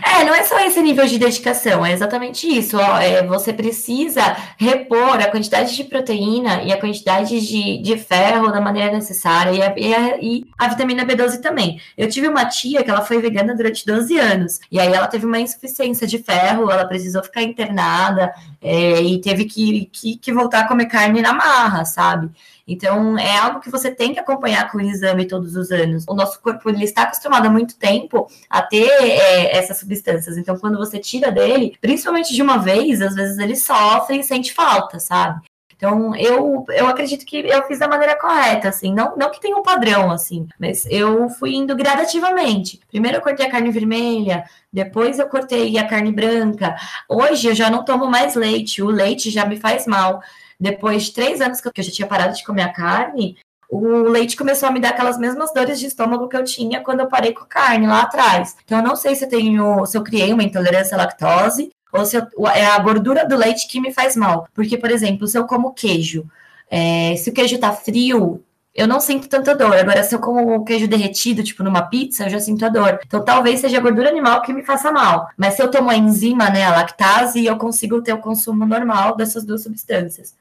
É, 0.02 0.24
não 0.24 0.34
é 0.34 0.44
só 0.44 0.58
esse 0.66 0.82
nível 0.82 1.06
de 1.06 1.20
dedicação, 1.20 1.86
é 1.86 1.92
exatamente 1.92 2.48
isso. 2.48 2.78
Ó, 2.78 2.98
é, 2.98 3.26
você 3.26 3.52
precisa 3.52 4.22
repor 4.58 5.20
a 5.20 5.30
quantidade 5.30 5.76
de 5.76 5.84
proteína 5.84 6.64
e 6.64 6.72
a 6.72 6.80
quantidade 6.80 7.42
de, 7.46 7.82
de 7.82 7.98
ferro 7.98 8.52
da 8.52 8.62
maneira 8.62 8.92
necessária 8.92 9.52
e 9.52 9.62
a, 9.62 9.74
e, 9.78 9.94
a, 9.94 10.18
e 10.22 10.46
a, 10.58 10.68
vitamina 10.70 11.06
B12 11.06 11.42
também. 11.42 11.82
Eu 11.98 12.08
tive 12.10 12.28
uma 12.28 12.46
tia 12.46 12.84
que 12.84 12.90
ela 12.90 13.02
foi 13.02 13.20
vegana 13.20 13.54
durante 13.54 13.86
12 13.86 14.18
anos 14.18 14.60
e 14.72 14.80
aí 14.80 14.94
ela 14.94 15.08
teve 15.08 15.26
uma 15.26 15.40
insuficiência 15.40 16.08
de 16.08 16.20
ferro, 16.20 16.72
ela 16.72 16.86
precisou 16.86 17.22
ficar 17.22 17.42
internada 17.42 18.34
é, 18.66 19.00
e 19.00 19.22
teve 19.22 19.46
que, 19.46 19.86
que, 19.86 20.18
que 20.18 20.34
voltar 20.34 20.62
a 20.62 20.68
comer 20.68 20.88
carne 20.88 21.22
na 21.22 21.32
marra, 21.34 21.86
sabe? 21.86 22.32
Então, 22.68 23.16
é 23.16 23.38
algo 23.38 23.60
que 23.60 23.70
você 23.70 23.94
tem 23.94 24.12
que 24.12 24.20
acompanhar 24.20 24.72
com 24.72 24.80
o 24.80 24.82
exame 24.82 25.28
todos 25.28 25.56
os 25.56 25.70
anos. 25.72 26.04
O 26.08 26.16
nosso 26.16 26.42
corpo 26.42 26.68
ele 26.68 26.84
está 26.84 27.04
acostumado 27.04 27.46
há 27.46 27.50
muito 27.50 27.78
tempo 27.78 28.28
a 28.50 28.64
ter 28.64 28.90
é, 28.90 29.56
essas 29.56 29.78
substâncias. 29.78 30.36
Então, 30.36 30.57
quando 30.57 30.80
você 30.80 30.98
tira 30.98 31.31
dele, 31.31 31.78
principalmente 31.80 32.34
de 32.34 32.42
uma 32.42 32.57
vez, 32.57 33.04
às 33.04 33.14
vezes 33.14 33.38
ele 33.38 33.56
sofre 33.56 34.18
e 34.18 34.24
sente 34.24 34.52
falta, 34.52 35.00
sabe? 35.00 35.42
Então, 35.76 36.16
eu, 36.16 36.66
eu 36.70 36.88
acredito 36.88 37.26
que 37.26 37.38
eu 37.38 37.64
fiz 37.68 37.80
da 37.80 37.88
maneira 37.88 38.18
correta, 38.18 38.70
assim, 38.70 38.94
não, 38.94 39.16
não 39.18 39.30
que 39.30 39.42
tenha 39.42 39.58
um 39.58 39.62
padrão, 39.62 40.10
assim, 40.10 40.48
mas 40.58 40.86
eu 40.90 41.30
fui 41.30 41.54
indo 41.54 41.76
gradativamente. 41.76 42.80
Primeiro 42.90 43.18
eu 43.18 43.22
cortei 43.22 43.46
a 43.46 43.52
carne 43.52 43.72
vermelha, 43.72 44.46
depois 44.72 45.20
eu 45.20 45.28
cortei 45.28 45.78
a 45.78 45.86
carne 45.86 46.14
branca. 46.14 46.76
Hoje 47.10 47.50
eu 47.50 47.56
já 47.56 47.70
não 47.70 47.84
tomo 47.84 48.08
mais 48.08 48.36
leite, 48.36 48.82
o 48.82 48.88
leite 48.88 49.30
já 49.30 49.46
me 49.46 49.58
faz 49.58 49.86
mal. 49.86 50.22
Depois 50.58 51.04
de 51.04 51.14
três 51.14 51.42
anos 51.42 51.60
que 51.60 51.68
eu 51.68 51.84
já 51.84 51.92
tinha 51.92 52.08
parado 52.08 52.34
de 52.34 52.46
comer 52.46 52.64
a 52.64 52.74
carne, 52.74 53.38
o 53.70 54.04
leite 54.04 54.38
começou 54.38 54.70
a 54.70 54.72
me 54.72 54.80
dar 54.80 54.90
aquelas 54.90 55.18
mesmas 55.18 55.54
dores 55.54 55.80
de 55.80 55.88
estômago 55.88 56.30
que 56.30 56.38
eu 56.38 56.44
tinha 56.46 56.82
quando 56.82 57.02
eu 57.02 57.08
parei 57.08 57.34
com 57.34 57.44
a 57.44 57.48
carne 57.48 57.88
lá 57.88 58.04
atrás. 58.04 58.56
Então, 58.64 58.78
eu 58.78 58.84
não 58.84 58.96
sei 58.96 59.16
se 59.16 59.26
eu 59.26 59.30
tenho, 59.30 59.86
se 59.86 59.98
eu 59.98 60.04
criei 60.04 60.32
uma 60.32 60.44
intolerância 60.44 60.96
à 60.96 61.00
lactose 61.00 61.72
ou 61.97 62.06
se 62.06 62.18
eu, 62.18 62.25
é 62.54 62.66
a 62.66 62.80
gordura 62.80 63.28
do 63.28 63.35
leite 63.35 63.68
que 63.68 63.80
me 63.80 63.94
faz 63.94 64.16
mal. 64.16 64.47
Porque, 64.54 64.78
por 64.78 64.92
exemplo, 64.92 65.28
se 65.28 65.37
eu 65.37 65.45
como 65.45 65.73
queijo, 65.73 66.25
é, 66.69 67.16
se 67.16 67.30
o 67.30 67.33
queijo 67.33 67.57
tá 67.57 67.71
frio, 67.71 68.44
eu 68.73 68.87
não 68.87 68.99
sinto 68.99 69.30
tanta 69.30 69.56
dor. 69.56 69.73
Agora, 69.75 70.04
se 70.04 70.14
eu 70.14 70.19
como 70.19 70.66
queijo 70.66 70.87
derretido, 70.87 71.44
tipo 71.44 71.64
numa 71.64 71.83
pizza, 71.83 72.25
eu 72.25 72.30
já 72.30 72.40
sinto 72.40 72.66
a 72.66 72.69
dor. 72.69 72.99
Então, 73.06 73.23
talvez 73.23 73.61
seja 73.61 73.78
a 73.78 73.81
gordura 73.81 74.09
animal 74.09 74.42
que 74.42 74.52
me 74.54 74.64
faça 74.64 74.92
mal. 74.92 75.30
Mas 75.37 75.54
se 75.54 75.61
eu 75.64 75.71
tomo 75.71 75.90
a 75.90 75.95
enzima, 75.95 76.49
né, 76.49 76.66
a 76.66 76.71
lactase, 76.71 77.45
eu 77.45 77.57
consigo 77.57 78.02
ter 78.02 78.14
o 78.14 78.18
consumo 78.19 78.66
normal 78.66 79.16
dessas 79.16 79.45
duas 79.45 79.64
substâncias. 79.64 80.35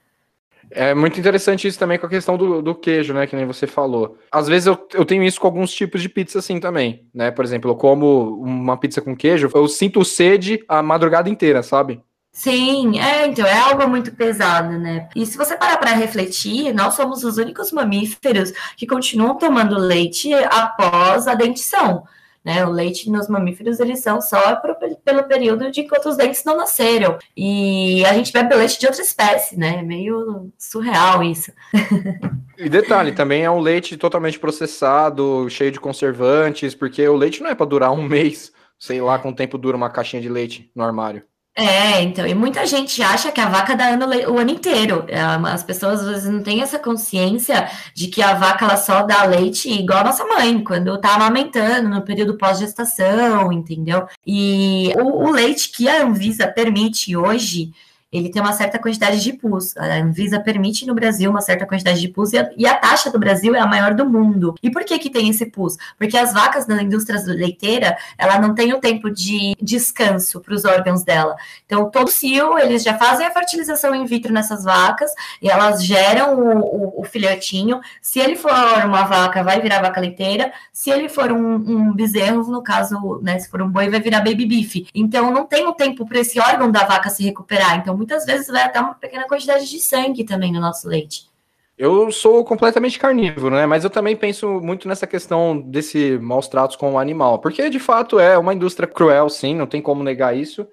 É 0.74 0.92
muito 0.92 1.18
interessante 1.20 1.68
isso 1.68 1.78
também 1.78 1.98
com 1.98 2.06
a 2.06 2.08
questão 2.08 2.36
do, 2.36 2.60
do 2.60 2.74
queijo, 2.74 3.14
né? 3.14 3.26
Que 3.26 3.36
nem 3.36 3.46
você 3.46 3.66
falou. 3.66 4.18
Às 4.30 4.48
vezes 4.48 4.66
eu, 4.66 4.88
eu 4.92 5.04
tenho 5.04 5.22
isso 5.22 5.40
com 5.40 5.46
alguns 5.46 5.72
tipos 5.72 6.02
de 6.02 6.08
pizza 6.08 6.40
assim 6.40 6.58
também, 6.58 7.06
né? 7.14 7.30
Por 7.30 7.44
exemplo, 7.44 7.70
eu 7.70 7.76
como 7.76 8.40
uma 8.40 8.76
pizza 8.76 9.00
com 9.00 9.16
queijo, 9.16 9.48
eu 9.54 9.68
sinto 9.68 10.04
sede 10.04 10.64
a 10.68 10.82
madrugada 10.82 11.30
inteira, 11.30 11.62
sabe? 11.62 12.02
Sim, 12.32 12.98
é, 12.98 13.28
então 13.28 13.46
é 13.46 13.56
algo 13.56 13.88
muito 13.88 14.10
pesado, 14.10 14.76
né? 14.76 15.08
E 15.14 15.24
se 15.24 15.38
você 15.38 15.56
parar 15.56 15.76
para 15.76 15.92
refletir, 15.92 16.74
nós 16.74 16.94
somos 16.94 17.22
os 17.22 17.38
únicos 17.38 17.70
mamíferos 17.70 18.52
que 18.76 18.88
continuam 18.88 19.38
tomando 19.38 19.78
leite 19.78 20.34
após 20.34 21.28
a 21.28 21.34
dentição. 21.34 22.02
Né? 22.44 22.64
O 22.64 22.70
leite 22.70 23.10
nos 23.10 23.28
mamíferos, 23.28 23.80
eles 23.80 24.00
são 24.00 24.20
só 24.20 24.56
pro, 24.56 24.76
pelo 25.04 25.24
período 25.24 25.70
de 25.70 25.80
enquanto 25.80 26.08
os 26.08 26.16
dentes 26.16 26.44
não 26.44 26.56
nasceram. 26.56 27.18
E 27.36 28.04
a 28.04 28.12
gente 28.12 28.32
bebe 28.32 28.54
leite 28.54 28.78
de 28.78 28.86
outra 28.86 29.02
espécie, 29.02 29.58
né? 29.58 29.78
É 29.78 29.82
meio 29.82 30.52
surreal 30.58 31.22
isso. 31.22 31.52
E 32.56 32.68
detalhe, 32.68 33.10
também 33.10 33.42
é 33.42 33.50
um 33.50 33.58
leite 33.58 33.96
totalmente 33.96 34.38
processado, 34.38 35.50
cheio 35.50 35.72
de 35.72 35.80
conservantes, 35.80 36.72
porque 36.72 37.06
o 37.08 37.16
leite 37.16 37.42
não 37.42 37.50
é 37.50 37.54
para 37.54 37.66
durar 37.66 37.90
um 37.90 38.02
mês, 38.06 38.52
sei 38.78 39.00
lá 39.00 39.18
quanto 39.18 39.36
tempo 39.36 39.58
dura 39.58 39.76
uma 39.76 39.90
caixinha 39.90 40.22
de 40.22 40.28
leite 40.28 40.70
no 40.74 40.84
armário. 40.84 41.24
É, 41.56 42.02
então, 42.02 42.26
e 42.26 42.34
muita 42.34 42.66
gente 42.66 43.00
acha 43.00 43.30
que 43.30 43.40
a 43.40 43.48
vaca 43.48 43.76
dá 43.76 43.90
ano, 43.90 44.06
o 44.32 44.38
ano 44.38 44.50
inteiro. 44.50 45.04
É, 45.06 45.20
as 45.20 45.62
pessoas 45.62 46.00
às 46.00 46.08
vezes 46.08 46.28
não 46.28 46.42
têm 46.42 46.62
essa 46.62 46.80
consciência 46.80 47.70
de 47.94 48.08
que 48.08 48.20
a 48.20 48.34
vaca 48.34 48.64
ela 48.64 48.76
só 48.76 49.02
dá 49.04 49.22
leite 49.24 49.70
igual 49.70 50.00
a 50.00 50.04
nossa 50.04 50.24
mãe, 50.24 50.64
quando 50.64 50.98
tá 50.98 51.14
amamentando, 51.14 51.88
no 51.88 52.02
período 52.02 52.36
pós-gestação, 52.36 53.52
entendeu? 53.52 54.08
E 54.26 54.92
o, 54.96 55.28
o 55.28 55.30
leite 55.30 55.70
que 55.70 55.88
a 55.88 56.02
Anvisa 56.02 56.48
permite 56.48 57.16
hoje 57.16 57.72
ele 58.14 58.28
tem 58.28 58.40
uma 58.40 58.52
certa 58.52 58.78
quantidade 58.78 59.20
de 59.20 59.32
pus. 59.32 59.76
A 59.76 59.96
Anvisa 59.96 60.38
permite 60.38 60.86
no 60.86 60.94
Brasil 60.94 61.28
uma 61.28 61.40
certa 61.40 61.66
quantidade 61.66 62.00
de 62.00 62.06
pus 62.06 62.32
e 62.32 62.38
a, 62.38 62.48
e 62.56 62.64
a, 62.64 62.76
taxa 62.76 63.10
do 63.10 63.18
Brasil 63.18 63.56
é 63.56 63.58
a 63.58 63.66
maior 63.66 63.92
do 63.92 64.08
mundo. 64.08 64.54
E 64.62 64.70
por 64.70 64.84
que 64.84 64.98
que 65.00 65.10
tem 65.10 65.28
esse 65.28 65.46
pus? 65.46 65.76
Porque 65.98 66.16
as 66.16 66.32
vacas 66.32 66.64
da 66.64 66.80
indústria 66.80 67.20
leiteira, 67.26 67.96
ela 68.16 68.38
não 68.38 68.54
tem 68.54 68.72
o 68.72 68.78
tempo 68.78 69.10
de 69.10 69.56
descanso 69.60 70.40
para 70.40 70.54
os 70.54 70.64
órgãos 70.64 71.02
dela. 71.02 71.34
Então, 71.66 71.90
todo 71.90 72.08
cio, 72.08 72.56
eles 72.56 72.84
já 72.84 72.96
fazem 72.96 73.26
a 73.26 73.32
fertilização 73.32 73.92
in 73.94 74.04
vitro 74.04 74.32
nessas 74.32 74.62
vacas 74.62 75.10
e 75.42 75.50
elas 75.50 75.84
geram 75.84 76.38
o, 76.38 76.58
o, 76.60 77.00
o 77.00 77.04
filhotinho. 77.04 77.80
Se 78.00 78.20
ele 78.20 78.36
for 78.36 78.52
uma 78.84 79.02
vaca, 79.02 79.42
vai 79.42 79.60
virar 79.60 79.82
vaca 79.82 80.00
leiteira. 80.00 80.52
Se 80.72 80.88
ele 80.88 81.08
for 81.08 81.32
um, 81.32 81.54
um 81.54 81.92
bezerro, 81.92 82.44
no 82.44 82.62
caso, 82.62 83.20
né, 83.22 83.40
se 83.40 83.50
for 83.50 83.60
um 83.60 83.68
boi, 83.68 83.90
vai 83.90 83.98
virar 83.98 84.20
baby 84.20 84.46
beef. 84.46 84.86
Então, 84.94 85.32
não 85.32 85.44
tem 85.44 85.66
o 85.66 85.72
tempo 85.72 86.06
para 86.06 86.20
esse 86.20 86.38
órgão 86.38 86.70
da 86.70 86.84
vaca 86.84 87.10
se 87.10 87.24
recuperar. 87.24 87.76
Então, 87.78 88.03
muitas 88.04 88.26
vezes 88.26 88.48
vai 88.48 88.62
até 88.62 88.78
uma 88.80 88.94
pequena 88.94 89.26
quantidade 89.26 89.68
de 89.68 89.80
sangue 89.80 90.24
também 90.24 90.52
no 90.52 90.60
nosso 90.60 90.86
leite. 90.86 91.26
Eu 91.76 92.12
sou 92.12 92.44
completamente 92.44 92.98
carnívoro, 92.98 93.56
né? 93.56 93.66
Mas 93.66 93.82
eu 93.82 93.90
também 93.90 94.14
penso 94.14 94.60
muito 94.60 94.86
nessa 94.86 95.06
questão 95.06 95.58
desse 95.58 96.18
maus 96.18 96.46
tratos 96.46 96.76
com 96.76 96.92
o 96.92 96.98
animal. 96.98 97.40
Porque, 97.40 97.68
de 97.68 97.80
fato, 97.80 98.20
é 98.20 98.38
uma 98.38 98.54
indústria 98.54 98.86
cruel, 98.86 99.28
sim, 99.28 99.56
não 99.56 99.66
tem 99.66 99.82
como 99.82 100.04
negar 100.04 100.36
isso. 100.36 100.68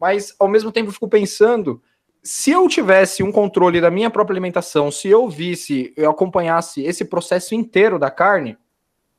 Mas, 0.00 0.34
ao 0.40 0.48
mesmo 0.48 0.72
tempo, 0.72 0.88
eu 0.88 0.92
fico 0.92 1.08
pensando, 1.08 1.80
se 2.22 2.50
eu 2.50 2.66
tivesse 2.66 3.22
um 3.22 3.30
controle 3.30 3.80
da 3.80 3.90
minha 3.90 4.10
própria 4.10 4.32
alimentação, 4.32 4.90
se 4.90 5.06
eu 5.06 5.28
visse, 5.28 5.92
eu 5.96 6.10
acompanhasse 6.10 6.82
esse 6.82 7.04
processo 7.04 7.54
inteiro 7.54 7.96
da 7.96 8.10
carne, 8.10 8.56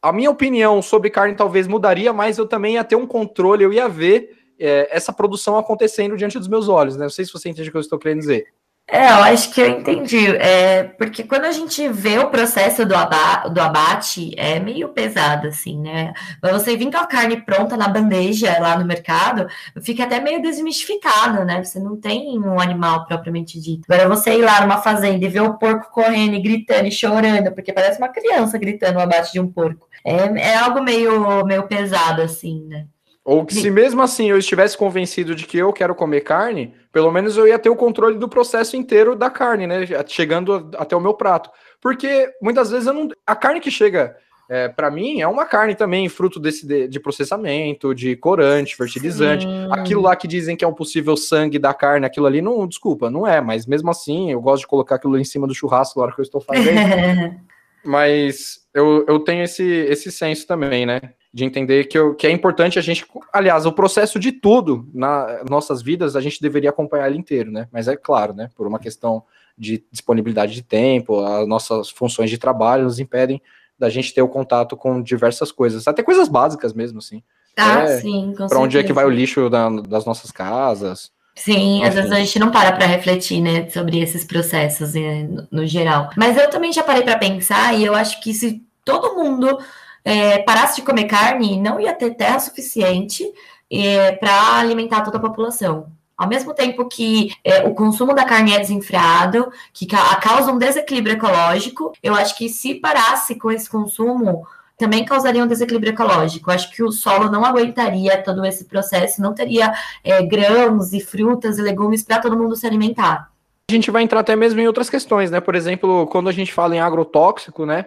a 0.01 0.11
minha 0.11 0.31
opinião 0.31 0.81
sobre 0.81 1.11
carne 1.11 1.35
talvez 1.35 1.67
mudaria, 1.67 2.11
mas 2.11 2.37
eu 2.37 2.47
também 2.47 2.73
ia 2.73 2.83
ter 2.83 2.95
um 2.95 3.07
controle, 3.07 3.63
eu 3.63 3.71
ia 3.71 3.87
ver 3.87 4.40
é, 4.61 4.87
essa 4.91 5.11
produção 5.11 5.57
acontecendo 5.57 6.15
diante 6.15 6.37
dos 6.37 6.47
meus 6.47 6.69
olhos, 6.69 6.95
né? 6.95 7.03
Não 7.03 7.09
sei 7.09 7.25
se 7.25 7.33
você 7.33 7.49
entende 7.49 7.69
o 7.69 7.71
que 7.71 7.77
eu 7.77 7.81
estou 7.81 7.99
querendo 7.99 8.19
dizer. 8.19 8.47
É, 8.93 9.09
eu 9.09 9.23
acho 9.23 9.53
que 9.53 9.61
eu 9.61 9.69
entendi. 9.69 10.35
É, 10.35 10.83
porque 10.83 11.23
quando 11.23 11.45
a 11.45 11.51
gente 11.53 11.87
vê 11.87 12.19
o 12.19 12.29
processo 12.29 12.85
do, 12.85 12.93
aba 12.93 13.47
do 13.47 13.61
abate, 13.61 14.33
é 14.37 14.59
meio 14.59 14.89
pesado, 14.89 15.47
assim, 15.47 15.79
né? 15.79 16.13
Você 16.41 16.75
vir 16.75 16.91
com 16.91 16.97
a 16.97 17.07
carne 17.07 17.37
pronta 17.41 17.77
na 17.77 17.87
bandeja 17.87 18.59
lá 18.59 18.77
no 18.77 18.85
mercado, 18.85 19.47
fica 19.81 20.03
até 20.03 20.19
meio 20.19 20.41
desmistificado, 20.41 21.45
né? 21.45 21.63
Você 21.63 21.79
não 21.79 21.95
tem 21.95 22.37
um 22.37 22.59
animal 22.59 23.05
propriamente 23.05 23.61
dito. 23.61 23.85
Agora, 23.89 24.09
você 24.09 24.37
ir 24.37 24.41
lá 24.41 24.59
numa 24.59 24.79
fazenda 24.79 25.23
e 25.23 25.29
ver 25.29 25.41
o 25.41 25.57
porco 25.57 25.89
correndo 25.91 26.35
e 26.35 26.41
gritando 26.41 26.87
e 26.87 26.91
chorando, 26.91 27.53
porque 27.53 27.71
parece 27.71 27.97
uma 27.97 28.09
criança 28.09 28.57
gritando 28.57 28.97
o 28.97 29.01
abate 29.01 29.31
de 29.31 29.39
um 29.39 29.49
porco. 29.49 29.87
É, 30.03 30.49
é 30.49 30.57
algo 30.57 30.83
meio, 30.83 31.45
meio 31.45 31.63
pesado, 31.65 32.21
assim, 32.21 32.65
né? 32.67 32.87
Ou 33.23 33.45
que 33.45 33.53
se 33.53 33.69
mesmo 33.69 34.01
assim 34.01 34.29
eu 34.29 34.37
estivesse 34.37 34.75
convencido 34.75 35.35
de 35.35 35.45
que 35.45 35.57
eu 35.57 35.71
quero 35.71 35.93
comer 35.93 36.21
carne, 36.21 36.73
pelo 36.91 37.11
menos 37.11 37.37
eu 37.37 37.47
ia 37.47 37.59
ter 37.59 37.69
o 37.69 37.75
controle 37.75 38.17
do 38.17 38.27
processo 38.27 38.75
inteiro 38.75 39.15
da 39.15 39.29
carne, 39.29 39.67
né? 39.67 39.85
Chegando 40.07 40.71
até 40.75 40.95
o 40.95 41.01
meu 41.01 41.13
prato. 41.13 41.51
Porque 41.79 42.31
muitas 42.41 42.71
vezes 42.71 42.87
eu 42.87 42.93
não. 42.93 43.09
A 43.25 43.35
carne 43.35 43.59
que 43.59 43.69
chega 43.69 44.17
é, 44.49 44.67
para 44.67 44.91
mim 44.91 45.21
é 45.21 45.27
uma 45.29 45.45
carne 45.45 45.75
também, 45.75 46.09
fruto 46.09 46.37
desse 46.37 46.67
de, 46.67 46.85
de 46.85 46.99
processamento, 46.99 47.95
de 47.95 48.17
corante, 48.17 48.75
fertilizante. 48.75 49.45
Sim. 49.45 49.67
Aquilo 49.71 50.01
lá 50.01 50.13
que 50.13 50.27
dizem 50.27 50.57
que 50.57 50.65
é 50.65 50.67
um 50.67 50.73
possível 50.73 51.15
sangue 51.15 51.57
da 51.57 51.73
carne, 51.73 52.05
aquilo 52.05 52.25
ali 52.25 52.41
não, 52.41 52.67
desculpa, 52.67 53.09
não 53.09 53.25
é, 53.25 53.39
mas 53.39 53.65
mesmo 53.65 53.89
assim 53.89 54.29
eu 54.29 54.41
gosto 54.41 54.63
de 54.63 54.67
colocar 54.67 54.95
aquilo 54.95 55.17
em 55.17 55.23
cima 55.23 55.47
do 55.47 55.55
churrasco 55.55 55.97
na 55.97 56.05
hora 56.05 56.13
que 56.13 56.19
eu 56.19 56.23
estou 56.23 56.41
fazendo. 56.41 56.75
mas 57.85 58.59
eu, 58.73 59.05
eu 59.07 59.19
tenho 59.19 59.43
esse, 59.43 59.63
esse 59.63 60.11
senso 60.11 60.45
também, 60.45 60.85
né? 60.85 60.99
De 61.33 61.45
entender 61.45 61.85
que, 61.85 61.97
eu, 61.97 62.13
que 62.13 62.27
é 62.27 62.31
importante 62.31 62.77
a 62.77 62.81
gente, 62.81 63.05
aliás, 63.31 63.65
o 63.65 63.71
processo 63.71 64.19
de 64.19 64.31
tudo 64.31 64.87
nas 64.93 65.49
nossas 65.49 65.81
vidas, 65.81 66.15
a 66.15 66.21
gente 66.21 66.41
deveria 66.41 66.69
acompanhar 66.69 67.07
ele 67.07 67.17
inteiro, 67.17 67.51
né? 67.51 67.67
Mas 67.71 67.87
é 67.87 67.95
claro, 67.95 68.33
né? 68.33 68.49
Por 68.55 68.67
uma 68.67 68.79
questão 68.79 69.23
de 69.57 69.83
disponibilidade 69.91 70.53
de 70.53 70.61
tempo, 70.61 71.23
as 71.23 71.47
nossas 71.47 71.89
funções 71.89 72.29
de 72.29 72.37
trabalho 72.37 72.83
nos 72.83 72.99
impedem 72.99 73.41
da 73.79 73.89
gente 73.89 74.13
ter 74.13 74.21
o 74.21 74.27
contato 74.27 74.75
com 74.75 75.01
diversas 75.01 75.51
coisas, 75.51 75.87
até 75.87 76.03
coisas 76.03 76.27
básicas 76.27 76.73
mesmo, 76.73 76.99
assim. 76.99 77.23
Ah, 77.57 77.83
é, 77.83 77.99
sim, 77.99 78.33
Para 78.35 78.59
onde 78.59 78.77
é 78.77 78.83
que 78.83 78.93
vai 78.93 79.05
o 79.05 79.09
lixo 79.09 79.49
da, 79.49 79.69
das 79.69 80.05
nossas 80.05 80.31
casas? 80.31 81.11
Sim, 81.35 81.77
Enfim. 81.77 81.85
às 81.85 81.95
vezes 81.95 82.11
a 82.11 82.15
gente 82.15 82.39
não 82.39 82.51
para 82.51 82.71
para 82.73 82.85
refletir, 82.85 83.41
né, 83.41 83.69
sobre 83.69 83.99
esses 83.99 84.23
processos 84.23 84.93
né, 84.93 85.27
no 85.49 85.65
geral. 85.65 86.09
Mas 86.17 86.37
eu 86.37 86.49
também 86.49 86.71
já 86.73 86.83
parei 86.83 87.03
para 87.03 87.17
pensar 87.17 87.73
e 87.73 87.85
eu 87.85 87.95
acho 87.95 88.21
que 88.21 88.33
se 88.33 88.61
todo 88.83 89.15
mundo 89.15 89.57
é, 90.03 90.39
parasse 90.39 90.77
de 90.77 90.81
comer 90.81 91.05
carne, 91.05 91.59
não 91.59 91.79
ia 91.79 91.93
ter 91.93 92.15
terra 92.15 92.39
suficiente 92.39 93.23
é, 93.71 94.11
para 94.13 94.59
alimentar 94.59 95.01
toda 95.01 95.17
a 95.17 95.21
população. 95.21 95.87
Ao 96.17 96.27
mesmo 96.27 96.53
tempo 96.53 96.87
que 96.87 97.31
é, 97.43 97.67
o 97.67 97.73
consumo 97.73 98.13
da 98.13 98.25
carne 98.25 98.53
é 98.53 98.59
desenfreado, 98.59 99.51
que 99.73 99.87
ca 99.87 100.15
causa 100.17 100.51
um 100.51 100.57
desequilíbrio 100.57 101.15
ecológico, 101.15 101.93
eu 102.03 102.13
acho 102.13 102.37
que 102.37 102.47
se 102.47 102.75
parasse 102.75 103.35
com 103.35 103.49
esse 103.49 103.67
consumo, 103.67 104.45
também 104.77 105.05
causaria 105.05 105.43
um 105.43 105.47
desequilíbrio 105.47 105.93
ecológico. 105.93 106.49
Eu 106.49 106.55
acho 106.55 106.71
que 106.71 106.83
o 106.83 106.91
solo 106.91 107.29
não 107.29 107.45
aguentaria 107.45 108.21
todo 108.21 108.45
esse 108.45 108.65
processo, 108.65 109.21
não 109.21 109.33
teria 109.33 109.73
é, 110.03 110.21
grãos 110.23 110.93
e 110.93 110.99
frutas 110.99 111.57
e 111.57 111.61
legumes 111.61 112.03
para 112.03 112.19
todo 112.19 112.37
mundo 112.37 112.55
se 112.55 112.67
alimentar. 112.67 113.31
A 113.69 113.73
gente 113.73 113.89
vai 113.89 114.03
entrar 114.03 114.19
até 114.19 114.35
mesmo 114.35 114.59
em 114.59 114.67
outras 114.67 114.89
questões, 114.89 115.31
né? 115.31 115.39
Por 115.39 115.55
exemplo, 115.55 116.05
quando 116.07 116.29
a 116.29 116.31
gente 116.31 116.53
fala 116.53 116.75
em 116.75 116.79
agrotóxico, 116.79 117.65
né? 117.65 117.85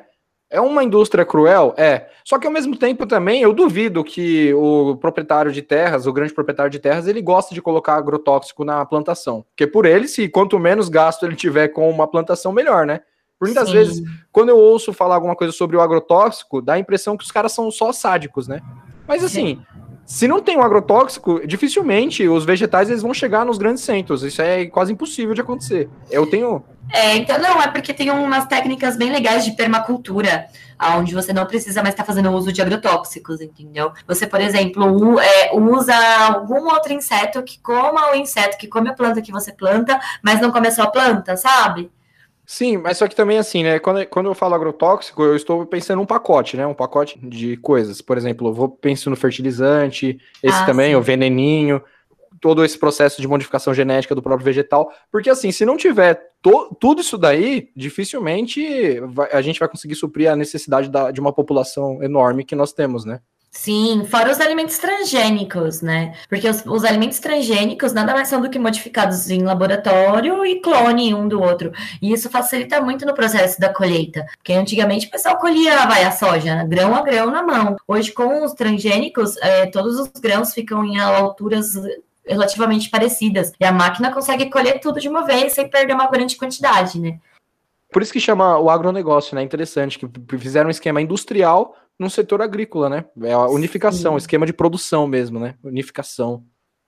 É 0.55 0.61
uma 0.61 0.85
indústria 0.85 1.25
cruel? 1.25 1.75
É. 1.77 2.07
Só 2.25 2.39
que 2.39 2.47
ao 2.47 2.53
mesmo 2.53 2.77
tempo 2.77 3.05
também 3.07 3.43
eu 3.43 3.53
duvido 3.53 4.05
que 4.05 4.55
o 4.55 4.97
proprietário 4.97 5.51
de 5.51 5.61
terras, 5.61 6.07
o 6.07 6.13
grande 6.13 6.33
proprietário 6.33 6.71
de 6.71 6.79
terras, 6.79 7.09
ele 7.09 7.21
gosta 7.21 7.53
de 7.53 7.61
colocar 7.61 7.97
agrotóxico 7.97 8.65
na 8.65 8.85
plantação. 8.87 9.45
Porque 9.51 9.67
por 9.67 9.85
ele, 9.85 10.07
se 10.07 10.29
quanto 10.29 10.57
menos 10.61 10.89
gasto 10.89 11.27
ele 11.27 11.35
tiver 11.35 11.69
com 11.69 11.91
uma 11.91 12.07
plantação, 12.07 12.53
melhor, 12.53 12.87
né? 12.87 13.01
Por 13.37 13.49
muitas 13.49 13.67
Sim. 13.67 13.75
vezes, 13.75 14.03
quando 14.31 14.51
eu 14.51 14.57
ouço 14.57 14.93
falar 14.93 15.17
alguma 15.17 15.35
coisa 15.35 15.53
sobre 15.53 15.77
o 15.77 15.81
agrotóxico, 15.81 16.63
dá 16.63 16.75
a 16.75 16.79
impressão 16.79 17.17
que 17.17 17.25
os 17.25 17.33
caras 17.33 17.51
são 17.51 17.69
só 17.73 17.91
sádicos, 17.91 18.47
né? 18.47 18.61
Mas 19.09 19.25
assim, 19.25 19.61
se 20.07 20.29
não 20.29 20.41
tem 20.41 20.57
um 20.57 20.63
agrotóxico, 20.63 21.47
dificilmente 21.47 22.29
os 22.29 22.45
vegetais 22.45 22.91
eles 22.91 23.03
vão 23.03 23.15
chegar 23.15 23.45
nos 23.45 23.59
grandes 23.59 23.83
centros. 23.83 24.23
Isso 24.23 24.43
é 24.43 24.67
quase 24.67 24.93
impossível 24.93 25.35
de 25.35 25.41
acontecer. 25.41 25.89
Eu 26.11 26.27
tenho 26.27 26.63
é, 26.93 27.17
então, 27.17 27.39
não, 27.39 27.61
é 27.63 27.69
porque 27.69 27.95
tem 27.95 28.11
umas 28.11 28.47
técnicas 28.47 28.97
bem 28.97 29.11
legais 29.11 29.45
de 29.45 29.53
permacultura, 29.53 30.47
onde 30.97 31.15
você 31.15 31.33
não 31.33 31.47
precisa 31.47 31.83
mais 31.83 31.95
estar 31.95 32.05
fazendo 32.05 32.31
uso 32.31 32.53
de 32.53 32.61
agrotóxicos, 32.61 33.41
entendeu? 33.41 33.93
Você, 34.07 34.27
por 34.27 34.41
exemplo, 34.41 35.19
é, 35.19 35.51
usa 35.55 35.95
algum 36.27 36.67
outro 36.67 36.93
inseto 36.93 37.43
que 37.43 37.59
coma 37.61 38.11
o 38.13 38.15
inseto 38.15 38.59
que 38.59 38.69
come 38.69 38.91
a 38.91 38.93
planta 38.93 39.23
que 39.23 39.33
você 39.33 39.53
planta, 39.53 39.99
mas 40.23 40.41
não 40.41 40.51
come 40.51 40.69
a 40.69 40.73
sua 40.73 40.87
planta, 40.87 41.37
sabe? 41.37 41.91
Sim, 42.47 42.77
mas 42.77 42.99
só 42.99 43.09
que 43.09 43.17
também 43.17 43.39
assim, 43.39 43.63
né? 43.63 43.79
Quando, 43.79 44.07
quando 44.07 44.27
eu 44.27 44.35
falo 44.35 44.55
agrotóxico, 44.55 45.23
eu 45.23 45.35
estou 45.35 45.65
pensando 45.65 46.03
um 46.03 46.07
pacote, 46.07 46.57
né? 46.57 46.67
Um 46.67 46.75
pacote 46.75 47.19
de 47.19 47.57
coisas. 47.57 48.03
Por 48.03 48.19
exemplo, 48.19 48.49
eu 48.49 48.53
vou 48.53 48.69
pensando 48.69 49.13
no 49.13 49.21
fertilizante, 49.21 50.19
esse 50.43 50.59
ah, 50.59 50.67
também, 50.67 50.91
sim. 50.91 50.97
o 50.97 51.03
veneninho 51.03 51.83
todo 52.45 52.63
esse 52.63 52.79
processo 52.79 53.23
de 53.23 53.27
modificação 53.27 53.73
genética 53.73 54.15
do 54.15 54.21
próprio 54.21 54.45
vegetal, 54.45 54.93
porque 55.11 55.31
assim, 55.31 55.51
se 55.51 55.65
não 55.65 55.79
tiver 55.79 56.21
to, 56.43 56.77
tudo 56.79 57.01
isso 57.01 57.17
daí, 57.17 57.71
dificilmente 57.75 59.01
vai, 59.01 59.31
a 59.33 59.41
gente 59.41 59.59
vai 59.59 59.67
conseguir 59.67 59.95
suprir 59.95 60.31
a 60.31 60.37
necessidade 60.37 60.91
da, 60.91 61.11
de 61.11 61.21
uma 61.21 61.33
população 61.33 62.03
enorme 62.03 62.45
que 62.45 62.55
nós 62.55 62.75
temos, 62.75 63.07
né? 63.07 63.21
Sim, 63.57 64.05
fora 64.05 64.31
os 64.33 64.41
alimentos 64.41 64.77
transgênicos, 64.79 65.81
né? 65.81 66.13
Porque 66.29 66.47
os, 66.49 66.67
os, 66.67 66.85
alimentos 66.85 67.21
transgênicos 67.21 67.93
nada 67.93 68.13
mais 68.13 68.29
são 68.29 68.41
do 68.41 68.51
que 68.51 68.59
modificados 68.59 69.31
em 69.31 69.43
laboratório 69.43 70.45
e 70.45 70.61
clone 70.61 71.15
um 71.15 71.29
do 71.29 71.41
outro. 71.41 71.73
E 72.03 72.13
isso 72.13 72.29
facilita 72.29 72.81
muito 72.83 73.07
no 73.07 73.15
processo 73.15 73.59
da 73.61 73.73
colheita. 73.73 74.27
Porque 74.37 74.53
antigamente 74.53 75.07
o 75.07 75.11
pessoal 75.11 75.39
colhia 75.39 75.87
vai, 75.87 76.05
a 76.05 76.11
soja, 76.11 76.57
né? 76.57 76.67
grão 76.67 76.95
a 76.95 77.03
grão 77.03 77.31
na 77.31 77.43
mão. 77.43 77.77
Hoje, 77.87 78.13
com 78.13 78.45
os 78.45 78.53
transgênicos, 78.55 79.37
é, 79.39 79.67
todos 79.67 79.99
os 79.99 80.09
grãos 80.21 80.53
ficam 80.53 80.85
em 80.85 80.99
alturas 80.99 81.75
relativamente 82.27 82.91
parecidas. 82.91 83.53
E 83.59 83.65
a 83.65 83.73
máquina 83.73 84.13
consegue 84.13 84.51
colher 84.51 84.81
tudo 84.81 85.01
de 85.01 85.09
uma 85.09 85.25
vez 85.25 85.53
sem 85.53 85.71
perder 85.71 85.95
uma 85.95 86.11
grande 86.11 86.37
quantidade, 86.37 86.99
né? 87.01 87.19
Por 87.95 88.03
isso 88.03 88.13
que 88.13 88.19
chama 88.19 88.59
o 88.59 88.69
agronegócio, 88.69 89.37
né? 89.37 89.43
Interessante, 89.45 90.01
que 90.01 90.37
fizeram 90.37 90.67
um 90.67 90.71
esquema 90.71 91.01
industrial 91.01 91.77
no 91.97 92.11
setor 92.11 92.43
agrícola, 92.43 92.89
né? 92.89 93.05
É 93.23 93.33
a 93.33 93.47
unificação, 93.47 94.15
Sim. 94.15 94.19
esquema 94.19 94.45
de 94.45 94.53
produção 94.53 95.07
mesmo, 95.07 95.39
né? 95.39 95.55
Unificação. 95.63 96.45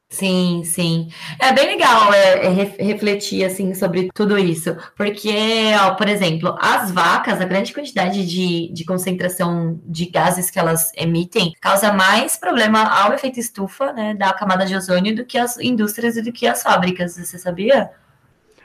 Sim, 0.08 0.64
sim. 0.64 1.08
É 1.38 1.52
bem 1.52 1.66
legal 1.66 2.12
é, 2.12 2.46
é, 2.46 2.48
refletir 2.82 3.44
assim 3.44 3.72
sobre 3.72 4.08
tudo 4.12 4.36
isso, 4.36 4.76
porque, 4.96 5.72
ó, 5.80 5.94
por 5.94 6.08
exemplo, 6.08 6.56
as 6.58 6.90
vacas, 6.90 7.40
a 7.40 7.44
grande 7.44 7.72
quantidade 7.72 8.26
de, 8.26 8.72
de 8.72 8.84
concentração 8.84 9.80
de 9.84 10.06
gases 10.06 10.50
que 10.50 10.58
elas 10.58 10.90
emitem 10.96 11.52
causa 11.60 11.92
mais 11.92 12.36
problema 12.36 12.82
ao 12.82 13.12
efeito 13.12 13.38
estufa, 13.38 13.92
né, 13.92 14.12
da 14.14 14.32
camada 14.32 14.66
de 14.66 14.74
ozônio 14.74 15.14
do 15.14 15.24
que 15.24 15.38
as 15.38 15.56
indústrias 15.58 16.16
e 16.16 16.22
do 16.22 16.32
que 16.32 16.48
as 16.48 16.64
fábricas. 16.64 17.16
Você 17.16 17.38
sabia? 17.38 17.92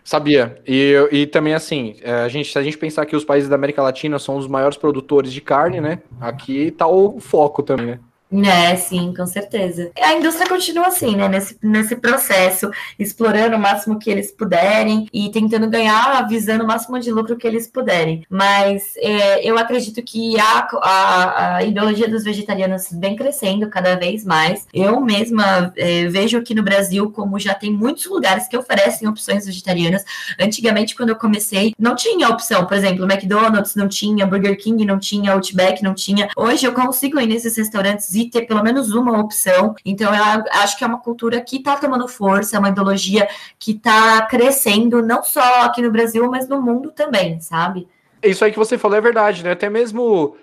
Sabia. 0.04 0.62
E, 0.68 0.96
e 1.12 1.28
também, 1.28 1.54
assim, 1.54 1.96
é, 2.02 2.24
a 2.24 2.28
gente, 2.28 2.52
se 2.52 2.58
a 2.58 2.64
gente 2.64 2.78
pensar 2.78 3.06
que 3.06 3.16
os 3.16 3.24
países 3.24 3.50
da 3.50 3.56
América 3.56 3.82
Latina 3.82 4.18
são 4.18 4.38
os 4.38 4.48
maiores 4.48 4.78
produtores 4.78 5.32
de 5.32 5.42
carne, 5.42 5.80
né? 5.80 6.02
Aqui 6.20 6.72
tá 6.72 6.88
o 6.88 7.20
foco 7.20 7.62
também, 7.62 7.86
né? 7.86 8.00
É, 8.32 8.76
sim, 8.78 9.14
com 9.16 9.26
certeza. 9.26 9.92
A 10.02 10.14
indústria 10.14 10.48
continua 10.48 10.88
assim, 10.88 11.16
né? 11.16 11.28
Nesse, 11.28 11.58
nesse 11.62 11.96
processo, 11.98 12.72
explorando 12.98 13.58
o 13.58 13.60
máximo 13.60 14.00
que 14.00 14.10
eles 14.10 14.32
puderem 14.32 15.08
e 15.12 15.30
tentando 15.30 15.70
ganhar, 15.70 16.26
visando 16.28 16.64
o 16.64 16.68
máximo 16.68 16.98
de 17.00 17.12
lucro 17.12 17.36
que 17.36 17.46
eles 17.46 17.68
puderem. 17.68 18.26
Mas 18.30 18.94
é, 18.98 19.46
eu 19.48 19.58
acredito 19.58 20.02
que 20.02 20.40
a, 20.40 20.68
a, 20.82 21.56
a, 21.58 21.64
ideologia 21.64 22.08
dos 22.08 22.24
vegetarianos 22.24 22.88
vem 22.92 23.16
crescendo 23.16 23.70
cada 23.70 23.96
vez 23.96 24.24
mais. 24.24 24.66
Eu 24.74 25.02
mesma 25.02 25.74
é, 25.76 26.08
vejo 26.08 26.38
aqui 26.38 26.56
no 26.56 26.64
Brasil 26.64 27.12
como 27.12 27.38
já 27.38 27.54
tem 27.54 27.72
muitos 27.72 28.06
lugares 28.06 28.48
que 28.48 28.58
oferecem 28.58 29.08
opções 29.08 29.46
vegetarianas. 29.46 30.06
Antigamente, 30.40 30.96
quando 30.96 31.10
eu 31.10 31.18
comecei, 31.18 31.74
não 31.78 31.96
tinha 31.96 32.30
opção. 32.30 32.66
Por 32.66 32.78
exemplo, 32.78 33.04
McDonald's 33.04 33.76
não 33.76 33.90
tinha, 33.90 34.26
Burger 34.26 34.58
King 34.58 34.86
não 34.86 35.00
tinha, 35.00 35.34
Outback 35.34 35.84
não 35.84 35.94
tinha. 35.94 36.30
Hoje 36.38 36.66
eu 36.66 36.74
consigo 36.74 37.20
ir 37.20 37.28
nesses 37.28 37.58
restaurantes 37.58 38.21
ter 38.30 38.44
pelo 38.44 38.64
menos 38.64 38.94
uma 38.94 39.20
opção. 39.20 39.76
Então, 39.86 40.14
eu 40.14 40.24
acho 40.52 40.78
que 40.78 40.84
é 40.84 40.88
uma 40.88 41.00
cultura 41.00 41.42
que 41.42 41.58
está 41.58 41.78
tomando 41.78 42.08
força, 42.08 42.56
é 42.56 42.60
uma 42.60 42.70
ideologia 42.70 43.28
que 43.58 43.72
está 43.72 44.22
crescendo, 44.26 45.02
não 45.02 45.24
só 45.24 45.62
aqui 45.62 45.82
no 45.82 45.92
Brasil, 45.92 46.30
mas 46.30 46.48
no 46.48 46.62
mundo 46.62 46.92
também, 46.92 47.40
sabe? 47.40 47.88
Isso 48.24 48.46
aí 48.46 48.52
que 48.52 48.60
você 48.60 48.78
falou 48.78 48.98
é 48.98 49.02
verdade, 49.02 49.44
né? 49.44 49.52
Até 49.52 49.70
mesmo 49.70 50.36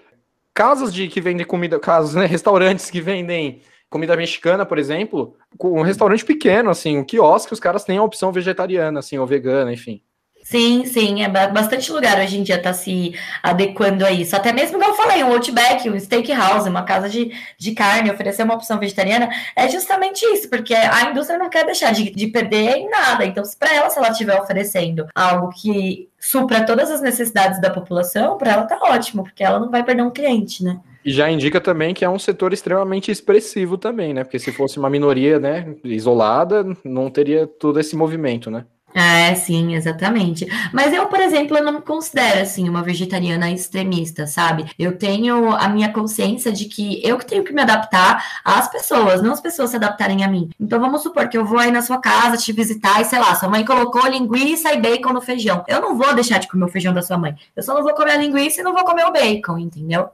casas 0.52 0.92
de 0.92 1.08
que 1.08 1.20
vendem 1.20 1.46
comida, 1.46 1.78
casas, 1.78 2.14
né? 2.14 2.26
Restaurantes 2.26 2.90
que 2.90 3.00
vendem 3.00 3.62
comida 3.88 4.16
mexicana, 4.16 4.66
por 4.66 4.78
exemplo, 4.78 5.36
um 5.62 5.82
restaurante 5.82 6.24
pequeno, 6.24 6.70
assim, 6.70 6.98
um 6.98 7.04
quiosque, 7.04 7.52
os 7.52 7.60
caras 7.60 7.84
têm 7.84 7.98
a 7.98 8.02
opção 8.02 8.32
vegetariana, 8.32 8.98
assim, 8.98 9.16
ou 9.18 9.26
vegana, 9.26 9.72
enfim. 9.72 10.02
Sim, 10.48 10.86
sim, 10.86 11.22
é 11.22 11.28
bastante 11.28 11.92
lugar 11.92 12.18
hoje 12.18 12.38
em 12.38 12.42
dia 12.42 12.56
está 12.56 12.72
se 12.72 13.12
adequando 13.42 14.02
a 14.06 14.10
isso. 14.10 14.34
Até 14.34 14.50
mesmo, 14.50 14.78
como 14.78 14.90
eu 14.90 14.94
falei, 14.94 15.22
um 15.22 15.34
Outback, 15.34 15.90
um 15.90 16.00
Steakhouse, 16.00 16.66
uma 16.66 16.84
casa 16.84 17.06
de, 17.06 17.30
de 17.58 17.72
carne, 17.72 18.10
oferecer 18.10 18.44
uma 18.44 18.54
opção 18.54 18.78
vegetariana, 18.78 19.28
é 19.54 19.68
justamente 19.68 20.24
isso, 20.24 20.48
porque 20.48 20.72
a 20.72 21.10
indústria 21.10 21.38
não 21.38 21.50
quer 21.50 21.66
deixar 21.66 21.92
de, 21.92 22.08
de 22.08 22.28
perder 22.28 22.76
em 22.76 22.88
nada. 22.88 23.26
Então, 23.26 23.44
para 23.58 23.74
ela, 23.74 23.90
se 23.90 23.98
ela 23.98 24.08
estiver 24.08 24.40
oferecendo 24.40 25.06
algo 25.14 25.50
que 25.50 26.08
supra 26.18 26.64
todas 26.64 26.90
as 26.90 27.02
necessidades 27.02 27.60
da 27.60 27.68
população, 27.68 28.38
para 28.38 28.52
ela 28.52 28.64
tá 28.64 28.78
ótimo, 28.80 29.24
porque 29.24 29.44
ela 29.44 29.60
não 29.60 29.70
vai 29.70 29.84
perder 29.84 30.02
um 30.02 30.10
cliente, 30.10 30.64
né? 30.64 30.80
E 31.04 31.12
já 31.12 31.30
indica 31.30 31.60
também 31.60 31.92
que 31.92 32.06
é 32.06 32.08
um 32.08 32.18
setor 32.18 32.54
extremamente 32.54 33.10
expressivo 33.10 33.76
também, 33.76 34.14
né? 34.14 34.24
Porque 34.24 34.38
se 34.38 34.50
fosse 34.50 34.78
uma 34.78 34.88
minoria, 34.88 35.38
né, 35.38 35.74
isolada, 35.84 36.64
não 36.82 37.10
teria 37.10 37.46
todo 37.46 37.78
esse 37.78 37.94
movimento, 37.94 38.50
né? 38.50 38.64
É, 38.94 39.34
sim, 39.34 39.74
exatamente. 39.74 40.46
Mas 40.72 40.92
eu, 40.92 41.06
por 41.06 41.20
exemplo, 41.20 41.56
eu 41.56 41.62
não 41.62 41.74
me 41.74 41.82
considero 41.82 42.40
assim 42.40 42.68
uma 42.68 42.82
vegetariana 42.82 43.50
extremista, 43.50 44.26
sabe? 44.26 44.64
Eu 44.78 44.96
tenho 44.98 45.50
a 45.54 45.68
minha 45.68 45.92
consciência 45.92 46.50
de 46.50 46.64
que 46.64 47.00
eu 47.06 47.18
que 47.18 47.26
tenho 47.26 47.44
que 47.44 47.52
me 47.52 47.60
adaptar 47.62 48.40
às 48.44 48.68
pessoas, 48.68 49.22
não 49.22 49.32
as 49.32 49.40
pessoas 49.40 49.70
se 49.70 49.76
adaptarem 49.76 50.24
a 50.24 50.28
mim. 50.28 50.50
Então 50.58 50.80
vamos 50.80 51.02
supor 51.02 51.28
que 51.28 51.36
eu 51.36 51.44
vou 51.44 51.58
aí 51.58 51.70
na 51.70 51.82
sua 51.82 51.98
casa 52.00 52.38
te 52.38 52.50
visitar 52.52 53.00
e 53.00 53.04
sei 53.04 53.18
lá, 53.18 53.34
sua 53.34 53.48
mãe 53.48 53.64
colocou 53.64 54.06
linguiça 54.08 54.72
e 54.72 54.80
bacon 54.80 55.12
no 55.12 55.20
feijão. 55.20 55.62
Eu 55.68 55.80
não 55.80 55.96
vou 55.96 56.14
deixar 56.14 56.38
de 56.38 56.48
comer 56.48 56.64
o 56.64 56.68
feijão 56.68 56.94
da 56.94 57.02
sua 57.02 57.18
mãe. 57.18 57.36
Eu 57.54 57.62
só 57.62 57.74
não 57.74 57.82
vou 57.82 57.94
comer 57.94 58.12
a 58.12 58.16
linguiça 58.16 58.60
e 58.60 58.64
não 58.64 58.72
vou 58.72 58.84
comer 58.84 59.04
o 59.04 59.12
bacon, 59.12 59.58
entendeu? 59.58 60.08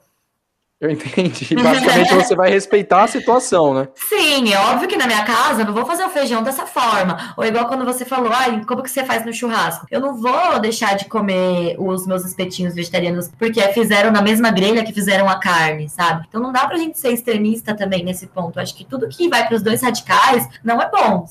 Eu 0.84 0.90
entendi. 0.90 1.54
Basicamente 1.56 2.14
você 2.14 2.36
vai 2.36 2.50
respeitar 2.50 3.04
a 3.04 3.08
situação, 3.08 3.72
né? 3.72 3.88
Sim, 3.94 4.52
é 4.52 4.58
óbvio 4.58 4.86
que 4.86 4.98
na 4.98 5.06
minha 5.06 5.24
casa 5.24 5.62
eu 5.62 5.66
não 5.66 5.72
vou 5.72 5.86
fazer 5.86 6.04
o 6.04 6.10
feijão 6.10 6.42
dessa 6.42 6.66
forma. 6.66 7.32
Ou 7.38 7.44
igual 7.44 7.66
quando 7.66 7.86
você 7.86 8.04
falou, 8.04 8.30
ai, 8.30 8.62
como 8.66 8.82
que 8.82 8.90
você 8.90 9.02
faz 9.02 9.24
no 9.24 9.32
churrasco? 9.32 9.86
Eu 9.90 9.98
não 9.98 10.14
vou 10.14 10.60
deixar 10.60 10.94
de 10.94 11.06
comer 11.06 11.74
os 11.78 12.06
meus 12.06 12.22
espetinhos 12.26 12.74
vegetarianos 12.74 13.30
porque 13.38 13.62
fizeram 13.72 14.10
na 14.10 14.20
mesma 14.20 14.50
grelha 14.50 14.84
que 14.84 14.92
fizeram 14.92 15.26
a 15.26 15.38
carne, 15.38 15.88
sabe? 15.88 16.26
Então 16.28 16.38
não 16.38 16.52
dá 16.52 16.66
pra 16.66 16.76
gente 16.76 16.98
ser 16.98 17.12
extremista 17.12 17.74
também 17.74 18.04
nesse 18.04 18.26
ponto. 18.26 18.58
Eu 18.58 18.62
acho 18.62 18.76
que 18.76 18.84
tudo 18.84 19.08
que 19.08 19.26
vai 19.26 19.46
para 19.46 19.56
os 19.56 19.62
dois 19.62 19.80
radicais 19.80 20.46
não 20.62 20.82
é 20.82 20.90
bom. 20.90 21.24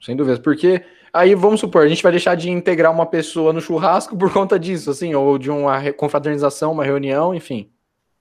Sem 0.00 0.16
dúvida, 0.16 0.40
porque 0.40 0.82
aí 1.12 1.34
vamos 1.34 1.60
supor, 1.60 1.82
a 1.82 1.88
gente 1.88 2.02
vai 2.02 2.12
deixar 2.12 2.34
de 2.34 2.50
integrar 2.50 2.90
uma 2.90 3.04
pessoa 3.04 3.52
no 3.52 3.60
churrasco 3.60 4.16
por 4.16 4.32
conta 4.32 4.58
disso, 4.58 4.90
assim, 4.90 5.14
ou 5.14 5.36
de 5.36 5.50
uma 5.50 5.92
confraternização, 5.92 6.72
uma 6.72 6.84
reunião, 6.84 7.34
enfim. 7.34 7.68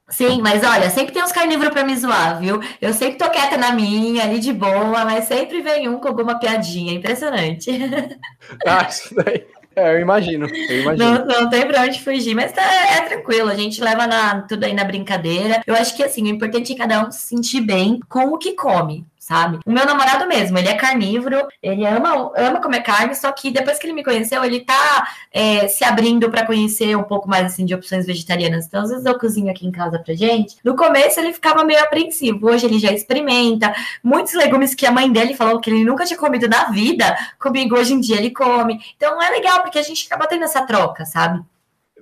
Sim, 0.08 0.40
mas 0.42 0.64
olha, 0.64 0.90
sempre 0.90 1.14
tem 1.14 1.24
uns 1.24 1.32
carnívoros 1.32 1.74
para 1.74 1.84
me 1.84 1.98
zoar, 1.98 2.40
viu? 2.40 2.62
Eu 2.80 2.94
sempre 2.94 3.18
tô 3.18 3.30
quieta 3.30 3.58
na 3.58 3.72
minha, 3.72 4.24
ali 4.24 4.40
de 4.40 4.54
boa, 4.54 5.04
mas 5.04 5.26
sempre 5.26 5.62
vem 5.62 5.90
um 5.90 5.98
com 6.00 6.08
alguma 6.08 6.40
piadinha. 6.40 6.94
Impressionante. 6.94 7.72
Ah, 8.66 8.86
isso 8.88 9.16
daí. 9.16 9.44
É, 9.76 9.96
eu 9.96 10.00
imagino. 10.00 10.48
Eu 10.48 10.82
imagino. 10.82 11.26
Não, 11.26 11.26
não 11.26 11.50
tem 11.50 11.68
pra 11.68 11.82
onde 11.82 12.00
fugir, 12.00 12.36
mas 12.36 12.52
tá, 12.52 12.62
é 12.62 13.02
tranquilo. 13.02 13.50
A 13.50 13.56
gente 13.56 13.82
leva 13.82 14.06
na, 14.06 14.42
tudo 14.44 14.64
aí 14.64 14.74
na 14.74 14.84
brincadeira. 14.84 15.62
Eu 15.66 15.74
acho 15.74 15.96
que 15.96 16.04
assim, 16.04 16.24
o 16.24 16.28
importante 16.28 16.72
é 16.72 16.78
cada 16.78 17.06
um 17.06 17.12
se 17.12 17.28
sentir 17.28 17.62
bem 17.62 18.00
com 18.08 18.26
o 18.28 18.38
que 18.38 18.54
come 18.54 19.06
sabe? 19.26 19.58
O 19.66 19.72
meu 19.72 19.88
namorado 19.88 20.28
mesmo, 20.28 20.56
ele 20.56 20.68
é 20.68 20.76
carnívoro, 20.76 21.48
ele 21.60 21.84
ama, 21.84 22.32
ama 22.38 22.62
comer 22.62 22.84
carne, 22.84 23.16
só 23.16 23.32
que 23.32 23.50
depois 23.50 23.80
que 23.80 23.88
ele 23.88 23.94
me 23.94 24.04
conheceu, 24.04 24.46
ele 24.46 24.60
tá 24.60 25.08
é, 25.34 25.68
se 25.68 25.84
abrindo 25.84 26.30
para 26.30 26.46
conhecer 26.46 26.96
um 26.96 27.02
pouco 27.02 27.28
mais 27.28 27.48
assim 27.48 27.66
de 27.66 27.74
opções 27.74 28.06
vegetarianas. 28.06 28.68
Então, 28.68 28.84
às 28.84 28.92
vezes 28.92 29.04
eu 29.04 29.18
cozinho 29.18 29.50
aqui 29.50 29.66
em 29.66 29.72
casa 29.72 29.98
pra 29.98 30.14
gente. 30.14 30.58
No 30.64 30.76
começo 30.76 31.20
ele 31.20 31.34
ficava 31.34 31.64
meio 31.64 31.82
apreensivo, 31.82 32.48
hoje 32.48 32.68
ele 32.68 32.78
já 32.78 32.92
experimenta. 32.92 33.74
Muitos 34.04 34.36
legumes 34.36 34.76
que 34.76 34.86
a 34.86 34.92
mãe 34.92 35.12
dele 35.12 35.34
falou 35.34 35.60
que 35.60 35.72
ele 35.72 35.84
nunca 35.84 36.06
tinha 36.06 36.20
comido 36.20 36.48
na 36.48 36.66
vida, 36.66 37.18
comigo 37.40 37.76
hoje 37.76 37.96
em 37.96 38.00
dia 38.00 38.18
ele 38.18 38.30
come. 38.30 38.80
Então 38.96 39.20
é 39.20 39.32
legal, 39.32 39.64
porque 39.64 39.80
a 39.80 39.84
gente 39.84 40.06
acaba 40.06 40.28
tendo 40.28 40.44
essa 40.44 40.64
troca, 40.68 41.04
sabe? 41.04 41.42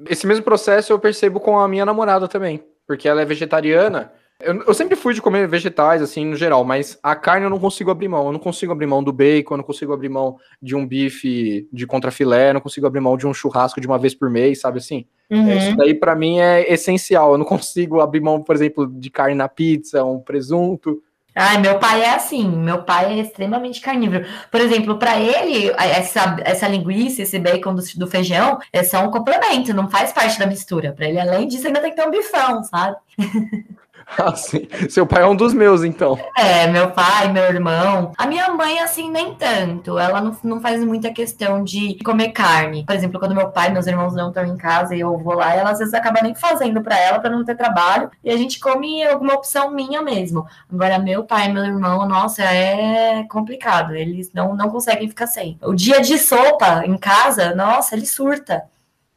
Esse 0.10 0.28
mesmo 0.28 0.44
processo 0.44 0.92
eu 0.92 1.00
percebo 1.00 1.40
com 1.40 1.58
a 1.58 1.70
minha 1.70 1.86
namorada 1.86 2.28
também, 2.28 2.62
porque 2.86 3.08
ela 3.08 3.22
é 3.22 3.26
vegetariana. 3.26 4.12
Eu, 4.44 4.64
eu, 4.64 4.74
sempre 4.74 4.96
fui 4.96 5.14
de 5.14 5.22
comer 5.22 5.48
vegetais, 5.48 6.02
assim, 6.02 6.26
no 6.26 6.36
geral, 6.36 6.64
mas 6.64 7.00
a 7.02 7.16
carne 7.16 7.46
eu 7.46 7.50
não 7.50 7.60
consigo 7.60 7.90
abrir 7.90 8.08
mão. 8.08 8.28
Eu 8.28 8.32
não 8.34 8.40
consigo 8.40 8.72
abrir 8.72 8.86
mão 8.86 9.04
do 9.04 9.14
bacon, 9.14 9.54
eu 9.54 9.58
não 9.58 9.64
consigo 9.64 9.94
abrir 9.94 10.10
mão 10.10 10.38
de 10.62 10.76
um 10.76 10.86
bife 10.86 11.68
de 11.72 11.88
contrafilé, 11.88 12.50
eu 12.50 12.56
não 12.56 12.62
consigo 12.62 12.86
abrir 12.86 13.00
mão 13.00 13.18
de 13.18 13.26
um 13.26 13.34
churrasco 13.34 13.80
de 13.80 13.88
uma 13.88 13.98
vez 13.98 14.14
por 14.14 14.30
mês, 14.30 14.60
sabe 14.60 14.80
assim? 14.80 15.06
Uhum. 15.30 15.58
Isso 15.58 15.76
daí 15.76 15.94
para 15.94 16.16
mim 16.16 16.40
é 16.40 16.72
essencial. 16.72 17.32
Eu 17.32 17.38
não 17.38 17.46
consigo 17.46 18.02
abrir 18.02 18.22
mão, 18.22 18.42
por 18.42 18.56
exemplo, 18.56 18.88
de 18.88 19.10
carne 19.10 19.36
na 19.36 19.48
pizza, 19.48 20.04
um 20.04 20.20
presunto. 20.20 21.02
Ai, 21.36 21.58
meu 21.58 21.80
pai 21.80 22.02
é 22.04 22.14
assim, 22.14 22.48
meu 22.48 22.84
pai 22.84 23.20
é 23.20 23.22
extremamente 23.24 23.82
carnívoro. 23.82 24.24
Por 24.52 24.62
exemplo, 24.62 25.00
para 25.00 25.20
ele, 25.20 25.72
essa, 25.78 26.38
essa 26.42 26.68
linguiça, 26.68 27.24
esse 27.24 27.40
bacon 27.40 27.74
do, 27.74 27.82
do, 27.96 28.08
feijão 28.08 28.60
é 28.72 28.84
só 28.84 29.04
um 29.04 29.10
complemento, 29.10 29.74
não 29.74 29.90
faz 29.90 30.14
parte 30.14 30.38
da 30.38 30.46
mistura. 30.46 30.94
Para 30.94 31.08
ele, 31.08 31.20
além 31.20 31.48
disso, 31.48 31.66
ainda 31.66 31.82
tem 31.82 31.90
que 31.90 31.96
ter 31.96 32.08
um 32.08 32.12
bifão, 32.12 32.64
sabe? 32.64 32.98
Ah, 34.18 34.34
sim. 34.38 34.68
Seu 34.90 35.06
pai 35.06 35.24
é 35.24 35.26
um 35.26 35.36
dos 35.36 35.54
meus, 35.54 35.84
então. 35.84 36.18
É, 36.38 36.68
meu 36.68 36.92
pai, 36.92 37.32
meu 37.32 37.44
irmão. 37.44 38.12
A 38.18 38.28
minha 38.28 38.50
mãe, 38.50 38.80
assim, 38.80 39.10
nem 39.10 39.34
tanto. 39.36 39.98
Ela 39.98 40.22
não, 40.22 40.38
não 40.44 40.62
faz 40.62 40.84
muita 40.84 41.12
questão 41.12 41.64
de 41.64 41.98
comer 42.04 42.30
carne. 42.30 42.86
Por 42.86 42.96
exemplo, 42.96 43.20
quando 43.20 43.36
meu 43.36 43.50
pai 43.50 43.70
e 43.70 43.74
meus 43.74 43.88
irmãos 43.88 44.14
não 44.14 44.30
estão 44.30 44.46
em 44.46 44.58
casa 44.58 44.96
e 44.96 45.00
eu 45.00 45.18
vou 45.18 45.36
lá, 45.36 45.54
ela 45.54 45.72
às 45.72 45.80
vezes 45.80 45.94
acaba 45.94 46.22
nem 46.22 46.36
fazendo 46.36 46.82
para 46.82 46.98
ela, 46.98 47.20
para 47.20 47.30
não 47.30 47.44
ter 47.44 47.56
trabalho. 47.56 48.10
E 48.24 48.30
a 48.30 48.38
gente 48.38 48.60
come 48.60 49.04
alguma 49.04 49.34
opção 49.34 49.72
minha 49.72 50.02
mesmo. 50.02 50.46
Agora, 50.72 51.00
meu 51.00 51.24
pai 51.24 51.48
e 51.48 51.54
meu 51.54 51.64
irmão, 51.64 52.08
nossa, 52.08 52.44
é 52.44 53.24
complicado. 53.30 53.96
Eles 53.96 54.32
não, 54.34 54.56
não 54.56 54.70
conseguem 54.70 55.08
ficar 55.08 55.28
sem. 55.28 55.58
O 55.62 55.74
dia 55.74 56.02
de 56.02 56.18
sopa 56.18 56.84
em 56.86 56.98
casa, 56.98 57.56
nossa, 57.56 57.96
ele 57.96 58.06
surta. 58.06 58.64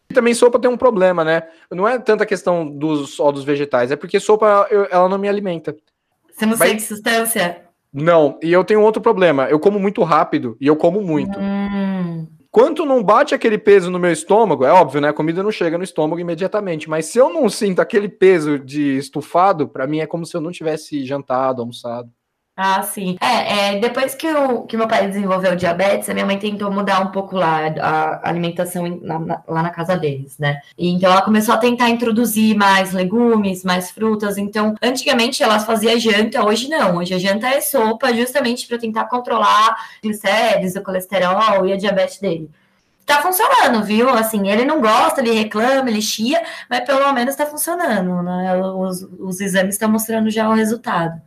E 0.08 0.14
também 0.14 0.34
sopa 0.34 0.58
tem 0.58 0.70
um 0.70 0.76
problema, 0.76 1.24
né? 1.24 1.42
Não 1.70 1.86
é 1.86 1.98
tanta 1.98 2.24
questão 2.24 2.68
dos, 2.68 3.10
só 3.14 3.32
dos 3.32 3.44
vegetais, 3.44 3.90
é 3.90 3.96
porque 3.96 4.20
sopa 4.20 4.66
eu, 4.70 4.86
ela 4.90 5.08
não 5.08 5.18
me 5.18 5.28
alimenta. 5.28 5.76
Você 6.32 6.46
não 6.46 6.56
Mas... 6.56 6.68
sente 6.68 6.82
substância? 6.82 7.62
Não, 7.92 8.38
e 8.42 8.52
eu 8.52 8.62
tenho 8.62 8.82
outro 8.82 9.00
problema. 9.00 9.48
Eu 9.48 9.58
como 9.58 9.78
muito 9.78 10.02
rápido 10.02 10.56
e 10.60 10.66
eu 10.66 10.76
como 10.76 11.00
muito. 11.00 11.38
Hum. 11.38 12.26
Quanto 12.50 12.86
não 12.86 13.02
bate 13.02 13.34
aquele 13.34 13.58
peso 13.58 13.90
no 13.90 13.98
meu 13.98 14.12
estômago, 14.12 14.64
é 14.64 14.72
óbvio, 14.72 15.00
né? 15.00 15.08
A 15.08 15.14
comida 15.14 15.42
não 15.42 15.50
chega 15.50 15.76
no 15.76 15.84
estômago 15.84 16.20
imediatamente, 16.20 16.88
mas 16.88 17.06
se 17.06 17.18
eu 17.18 17.30
não 17.30 17.48
sinto 17.48 17.80
aquele 17.80 18.08
peso 18.08 18.58
de 18.58 18.96
estufado, 18.96 19.68
para 19.68 19.86
mim 19.86 20.00
é 20.00 20.06
como 20.06 20.24
se 20.24 20.34
eu 20.36 20.40
não 20.40 20.50
tivesse 20.50 21.04
jantado, 21.04 21.60
almoçado. 21.60 22.10
Ah, 22.58 22.82
sim. 22.82 23.18
É, 23.20 23.74
é, 23.76 23.78
depois 23.80 24.14
que, 24.14 24.26
o, 24.32 24.62
que 24.62 24.78
meu 24.78 24.88
pai 24.88 25.06
desenvolveu 25.06 25.54
diabetes, 25.54 26.08
a 26.08 26.14
minha 26.14 26.24
mãe 26.24 26.38
tentou 26.38 26.72
mudar 26.72 27.00
um 27.00 27.10
pouco 27.12 27.36
lá 27.36 27.66
a 27.78 28.26
alimentação 28.30 28.86
em, 28.86 28.98
na, 29.02 29.18
na, 29.18 29.42
lá 29.46 29.62
na 29.62 29.68
casa 29.68 29.94
deles, 29.94 30.38
né? 30.38 30.62
E, 30.78 30.88
então 30.88 31.12
ela 31.12 31.20
começou 31.20 31.54
a 31.54 31.58
tentar 31.58 31.90
introduzir 31.90 32.56
mais 32.56 32.92
legumes, 32.94 33.62
mais 33.62 33.90
frutas. 33.90 34.38
Então, 34.38 34.74
antigamente 34.82 35.42
elas 35.42 35.66
faziam 35.66 35.98
janta, 35.98 36.42
hoje 36.46 36.66
não. 36.70 36.96
Hoje 36.96 37.12
a 37.12 37.18
janta 37.18 37.46
é 37.46 37.60
sopa, 37.60 38.14
justamente 38.14 38.66
para 38.66 38.78
tentar 38.78 39.04
controlar 39.04 39.76
glicérides, 40.02 40.76
o 40.76 40.82
colesterol 40.82 41.66
e 41.66 41.74
a 41.74 41.76
diabetes 41.76 42.18
dele 42.18 42.50
tá 43.04 43.22
funcionando, 43.22 43.84
viu? 43.84 44.08
Assim, 44.10 44.48
ele 44.48 44.64
não 44.64 44.80
gosta, 44.80 45.20
ele 45.20 45.30
reclama, 45.30 45.88
ele 45.88 46.02
chia, 46.02 46.42
mas 46.68 46.80
pelo 46.84 47.12
menos 47.12 47.36
tá 47.36 47.46
funcionando, 47.46 48.20
né? 48.22 48.56
Os, 48.56 49.02
os 49.20 49.40
exames 49.40 49.76
estão 49.76 49.88
mostrando 49.88 50.28
já 50.28 50.48
o 50.48 50.54
resultado. 50.54 51.20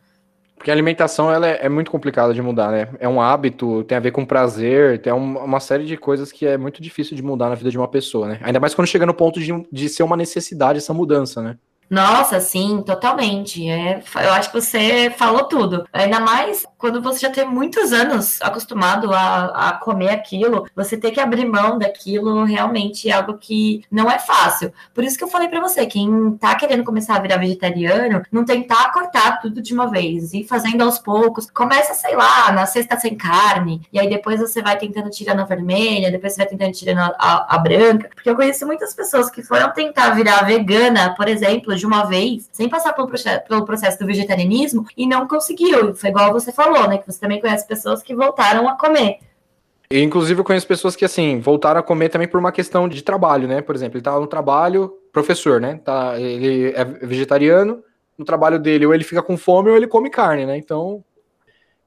Porque 0.59 0.69
a 0.69 0.73
alimentação 0.73 1.31
ela 1.31 1.47
é, 1.47 1.65
é, 1.65 1.69
muito 1.69 1.89
complicada 1.89 2.33
de 2.33 2.41
mudar, 2.41 2.69
né? 2.69 2.89
É 2.99 3.07
um 3.07 3.21
hábito, 3.21 3.81
tem 3.85 3.97
a 3.97 4.01
ver 4.01 4.11
com 4.11 4.25
prazer, 4.25 5.01
tem 5.01 5.13
um, 5.13 5.37
uma 5.37 5.61
série 5.61 5.85
de 5.85 5.95
coisas 5.95 6.33
que 6.33 6.45
é 6.45 6.57
muito 6.57 6.81
difícil 6.81 7.15
de 7.15 7.23
mudar 7.23 7.47
na 7.47 7.55
vida 7.55 7.71
de 7.71 7.77
uma 7.77 7.87
pessoa, 7.87 8.27
né? 8.27 8.39
Ainda 8.43 8.59
mais 8.59 8.75
quando 8.75 8.85
chega 8.89 9.05
no 9.05 9.13
ponto 9.13 9.39
de, 9.39 9.53
de 9.71 9.87
ser 9.87 10.03
uma 10.03 10.17
necessidade 10.17 10.79
essa 10.79 10.93
mudança, 10.93 11.41
né? 11.41 11.57
Nossa, 11.89 12.39
sim, 12.39 12.83
totalmente. 12.83 13.67
É, 13.67 14.03
eu 14.15 14.33
acho 14.33 14.51
que 14.51 14.61
você 14.61 15.09
falou 15.17 15.45
tudo. 15.45 15.87
Ainda 15.91 16.19
mais 16.19 16.65
quando 16.77 17.01
você 17.01 17.19
já 17.19 17.29
tem 17.29 17.45
muitos 17.45 17.91
anos 17.91 18.39
acostumado 18.41 19.11
a, 19.11 19.69
a 19.69 19.73
comer 19.73 20.11
aquilo, 20.11 20.67
você 20.75 20.95
ter 20.95 21.11
que 21.11 21.19
abrir 21.19 21.45
mão 21.45 21.79
daquilo 21.79 22.43
realmente 22.43 23.09
é 23.09 23.13
algo 23.13 23.37
que 23.37 23.83
não 23.91 24.09
é 24.09 24.19
fácil. 24.19 24.71
Por 24.93 25.03
isso 25.03 25.17
que 25.17 25.23
eu 25.23 25.27
falei 25.27 25.49
para 25.49 25.59
você, 25.59 25.85
quem 25.85 26.37
tá 26.39 26.55
querendo 26.55 26.83
começar 26.83 27.15
a 27.15 27.19
virar 27.19 27.37
vegetariano, 27.37 28.21
não 28.31 28.45
tentar 28.45 28.91
cortar 28.93 29.41
tudo 29.41 29.61
de 29.61 29.73
uma 29.73 29.89
vez, 29.89 30.33
ir 30.33 30.45
fazendo 30.45 30.83
aos 30.83 30.99
poucos. 30.99 31.49
Começa, 31.49 31.93
sei 31.95 32.15
lá, 32.15 32.51
na 32.51 32.65
sexta 32.65 32.97
sem 32.99 33.15
carne, 33.15 33.81
e 33.91 33.99
aí 33.99 34.07
depois 34.07 34.39
você 34.39 34.61
vai 34.61 34.77
tentando 34.77 35.09
tirar 35.09 35.33
na 35.33 35.43
vermelha, 35.43 36.11
depois 36.11 36.33
você 36.33 36.41
vai 36.43 36.47
tentando 36.47 36.71
tirar 36.71 36.93
na, 36.93 37.15
a, 37.17 37.55
a 37.55 37.57
branca. 37.57 38.09
Porque 38.13 38.29
eu 38.29 38.35
conheço 38.35 38.65
muitas 38.65 38.93
pessoas 38.93 39.29
que 39.29 39.41
foram 39.41 39.71
tentar 39.71 40.11
virar 40.11 40.43
vegana, 40.43 41.15
por 41.15 41.27
exemplo, 41.27 41.75
de 41.79 41.85
uma 41.85 42.03
vez, 42.03 42.49
sem 42.51 42.69
passar 42.69 42.93
pelo 42.93 43.07
processo, 43.07 43.43
pelo 43.47 43.65
processo 43.65 43.99
do 43.99 44.05
vegetarianismo, 44.05 44.85
e 44.95 45.07
não 45.07 45.27
conseguiu. 45.27 45.95
Foi 45.95 46.09
igual 46.09 46.31
você 46.31 46.51
falou, 46.51 46.87
né? 46.87 46.97
Que 46.97 47.11
você 47.11 47.19
também 47.19 47.39
conhece 47.41 47.67
pessoas 47.67 48.03
que 48.03 48.15
voltaram 48.15 48.67
a 48.67 48.77
comer. 48.77 49.19
Inclusive, 49.91 50.39
eu 50.39 50.43
conheço 50.43 50.67
pessoas 50.67 50.95
que, 50.95 51.03
assim, 51.03 51.39
voltaram 51.39 51.79
a 51.79 51.83
comer 51.83 52.09
também 52.09 52.27
por 52.27 52.39
uma 52.39 52.51
questão 52.51 52.87
de 52.87 53.01
trabalho, 53.01 53.47
né? 53.47 53.61
Por 53.61 53.73
exemplo, 53.73 53.95
ele 53.95 54.01
estava 54.01 54.19
no 54.19 54.27
trabalho, 54.27 54.93
professor, 55.11 55.59
né? 55.59 55.79
Tá, 55.83 56.19
ele 56.19 56.71
é 56.75 56.85
vegetariano, 56.85 57.83
no 58.15 58.23
trabalho 58.23 58.59
dele, 58.59 58.85
ou 58.85 58.93
ele 58.93 59.03
fica 59.03 59.23
com 59.23 59.35
fome 59.35 59.71
ou 59.71 59.75
ele 59.75 59.87
come 59.87 60.09
carne, 60.11 60.45
né? 60.45 60.57
Então, 60.57 61.03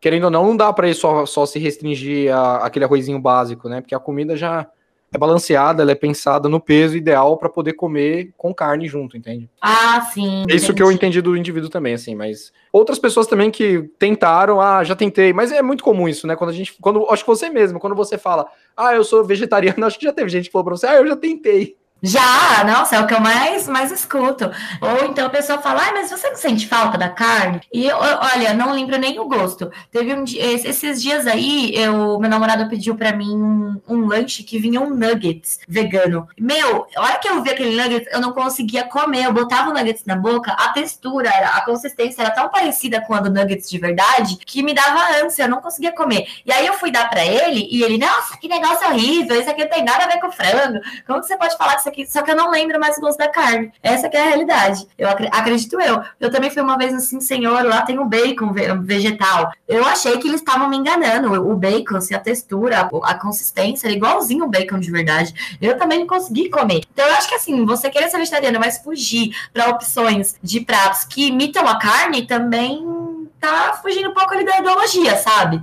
querendo 0.01 0.25
ou 0.25 0.31
não, 0.31 0.47
não 0.49 0.57
dá 0.57 0.73
para 0.73 0.89
ele 0.89 0.97
só, 0.97 1.25
só 1.27 1.47
se 1.47 1.61
restringir 1.61 2.35
a, 2.35 2.57
aquele 2.67 2.85
arrozinho 2.85 3.21
básico, 3.21 3.69
né? 3.69 3.81
Porque 3.81 3.95
a 3.95 4.01
comida 4.01 4.37
já 4.37 4.67
é 5.13 5.19
balanceada, 5.19 5.83
ela 5.83 5.93
é 5.93 5.95
pensada 5.95 6.49
no 6.49 6.59
peso 6.59 6.97
ideal 6.97 7.37
para 7.37 7.49
poder 7.49 7.75
comer 7.75 8.33
com 8.37 8.55
carne 8.55 8.89
junto, 8.89 9.17
entende? 9.17 9.49
Ah, 9.61 10.01
sim. 10.13 10.45
É 10.49 10.55
isso 10.55 10.67
entendi. 10.67 10.75
que 10.75 10.83
eu 10.83 10.91
entendi 10.91 11.21
do 11.21 11.37
indivíduo 11.37 11.69
também, 11.69 11.95
assim, 11.95 12.15
mas 12.15 12.51
outras 12.73 12.99
pessoas 12.99 13.27
também 13.27 13.51
que 13.51 13.91
tentaram, 13.99 14.61
ah, 14.61 14.83
já 14.83 14.97
tentei, 14.97 15.33
mas 15.33 15.53
é 15.53 15.61
muito 15.61 15.85
comum 15.85 16.09
isso, 16.09 16.27
né? 16.27 16.35
Quando 16.35 16.51
a 16.51 16.55
gente, 16.55 16.75
quando 16.81 17.07
acho 17.11 17.23
que 17.23 17.31
você 17.31 17.51
mesmo, 17.51 17.79
quando 17.79 17.95
você 17.95 18.17
fala, 18.17 18.47
ah, 18.75 18.95
eu 18.95 19.05
sou 19.05 19.23
vegetariano, 19.23 19.85
acho 19.87 19.99
que 19.99 20.07
já 20.07 20.13
teve 20.13 20.31
gente 20.31 20.47
que 20.47 20.53
falou 20.53 20.65
para 20.65 20.77
você, 20.77 20.87
ah, 20.87 20.97
eu 20.97 21.07
já 21.07 21.17
tentei. 21.17 21.77
Já, 22.03 22.65
nossa, 22.65 22.97
é 22.97 23.01
o 23.01 23.07
que 23.07 23.15
eu 23.15 23.21
mais, 23.21 23.69
mais 23.69 23.93
escuto. 23.93 24.51
Ou 24.81 25.07
então 25.07 25.27
a 25.27 25.31
pessoa 25.31 25.59
fala, 25.61 25.83
ah, 25.87 25.93
mas 25.93 26.11
você 26.11 26.29
não 26.29 26.37
sente 26.37 26.67
falta 26.67 26.99
da 26.99 27.09
carne? 27.09 27.61
E 27.73 27.87
eu, 27.87 27.97
olha, 27.97 28.53
não 28.55 28.73
lembro 28.73 28.99
nem 28.99 29.21
o 29.21 29.29
gosto. 29.29 29.71
Teve 29.91 30.13
um 30.13 30.25
dia, 30.25 30.43
esses 30.53 31.01
dias 31.01 31.29
aí, 31.29 31.73
eu, 31.77 32.19
meu 32.19 32.29
namorado 32.29 32.69
pediu 32.69 32.97
para 32.97 33.13
mim 33.13 33.31
um, 33.31 33.81
um, 33.89 34.07
lanche 34.07 34.43
que 34.43 34.59
vinha 34.59 34.81
um 34.81 34.91
nuggets 34.91 35.61
vegano. 35.69 36.27
Meu, 36.37 36.87
a 36.97 37.03
hora 37.03 37.19
que 37.19 37.29
eu 37.29 37.41
vi 37.41 37.51
aquele 37.51 37.81
nuggets, 37.81 38.13
eu 38.13 38.21
não 38.21 38.33
conseguia 38.33 38.83
comer. 38.83 39.27
Eu 39.27 39.33
botava 39.33 39.71
o 39.71 39.73
nuggets 39.73 40.05
na 40.05 40.17
boca, 40.17 40.51
a 40.53 40.71
textura, 40.71 41.31
a 41.31 41.61
consistência 41.65 42.23
era 42.23 42.33
tão 42.33 42.49
parecida 42.49 43.01
com 43.01 43.15
a 43.15 43.21
do 43.21 43.31
nuggets 43.31 43.71
de 43.71 43.79
verdade 43.79 44.39
que 44.45 44.63
me 44.63 44.75
dava 44.75 45.25
ânsia, 45.25 45.45
eu 45.45 45.49
não 45.49 45.61
conseguia 45.61 45.93
comer. 45.93 46.27
E 46.45 46.53
aí 46.53 46.67
eu 46.67 46.75
fui 46.75 46.91
dar 46.91 47.09
para 47.09 47.25
ele 47.25 47.69
e 47.71 47.85
ele, 47.85 47.97
nossa, 47.97 48.37
que 48.39 48.49
negócio 48.49 48.89
horrível, 48.89 49.41
isso 49.41 49.49
aqui 49.49 49.63
não 49.63 49.71
tem 49.71 49.85
nada 49.85 50.05
a 50.05 50.09
ver 50.09 50.21
com 50.21 50.33
frango. 50.33 50.81
Como 51.07 51.21
que 51.21 51.27
você 51.27 51.37
pode 51.37 51.57
falar 51.57 51.75
que 51.75 51.81
isso 51.81 51.92
aqui, 51.93 52.07
só 52.07 52.23
que 52.23 52.31
eu 52.31 52.37
não 52.37 52.51
lembro 52.51 52.81
mais 52.81 52.97
o 52.97 53.01
gosto 53.01 53.19
da 53.19 53.29
carne. 53.29 53.73
Essa 53.83 54.07
é 54.07 54.21
a 54.21 54.25
realidade. 54.25 54.87
Eu 54.99 55.09
acredito 55.09 55.81
eu. 55.81 56.03
Eu 56.19 56.31
também 56.31 56.51
fui 56.51 56.63
uma 56.63 56.77
vez 56.77 56.95
assim, 56.95 57.21
senhor, 57.21 57.65
lá 57.65 57.83
tem 57.83 57.99
um 57.99 58.09
bacon 58.09 58.53
vegetal. 58.83 59.53
Eu 59.69 59.85
achei 59.85 60.19
que 60.19 60.29
eles 60.29 60.41
estavam 60.41 60.69
me 60.69 60.77
enganando. 60.77 61.33
O 61.33 61.55
bacon, 61.55 61.97
assim, 61.97 62.15
a 62.15 62.19
textura, 62.19 62.89
a 63.03 63.15
consistência 63.15 63.87
era 63.87 63.95
igualzinho 63.95 64.45
o 64.45 64.49
bacon 64.49 64.79
de 64.79 64.91
verdade. 64.91 65.59
Eu 65.61 65.79
também 65.79 66.01
não 66.01 66.07
consegui 66.07 66.49
comer. 66.49 66.83
Então 66.93 67.07
eu 67.07 67.15
acho 67.15 67.29
que 67.29 67.35
assim, 67.35 67.65
você 67.65 67.91
querer 67.91 68.09
ser 68.09 68.19
vegetariano, 68.19 68.59
mas 68.59 68.79
fugir 68.79 69.37
para 69.53 69.69
opções 69.69 70.37
de 70.43 70.61
pratos 70.61 71.05
que 71.05 71.29
imitam 71.29 71.67
a 71.69 71.79
carne 71.79 72.27
também 72.27 73.29
tá 73.39 73.79
fugindo 73.83 74.11
um 74.11 74.15
pouco 74.15 74.33
ali 74.33 74.45
da 74.45 74.59
ideologia, 74.59 75.17
sabe? 75.17 75.63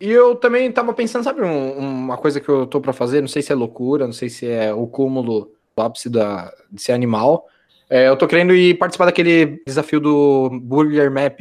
E 0.00 0.10
eu 0.10 0.34
também 0.34 0.72
tava 0.72 0.94
pensando, 0.94 1.22
sabe, 1.22 1.42
um, 1.42 1.72
uma 1.76 2.16
coisa 2.16 2.40
que 2.40 2.48
eu 2.48 2.66
tô 2.66 2.80
para 2.80 2.92
fazer, 2.92 3.20
não 3.20 3.28
sei 3.28 3.42
se 3.42 3.52
é 3.52 3.54
loucura, 3.54 4.06
não 4.06 4.14
sei 4.14 4.30
se 4.30 4.46
é 4.46 4.72
o 4.72 4.86
cúmulo 4.86 5.52
do 5.76 5.82
ápice 5.82 6.08
da, 6.08 6.50
de 6.72 6.80
ser 6.80 6.92
animal. 6.92 7.46
É, 7.88 8.08
eu 8.08 8.16
tô 8.16 8.26
querendo 8.26 8.54
ir 8.54 8.78
participar 8.78 9.04
daquele 9.04 9.62
desafio 9.66 10.00
do 10.00 10.48
Burger 10.62 11.10
Map, 11.10 11.40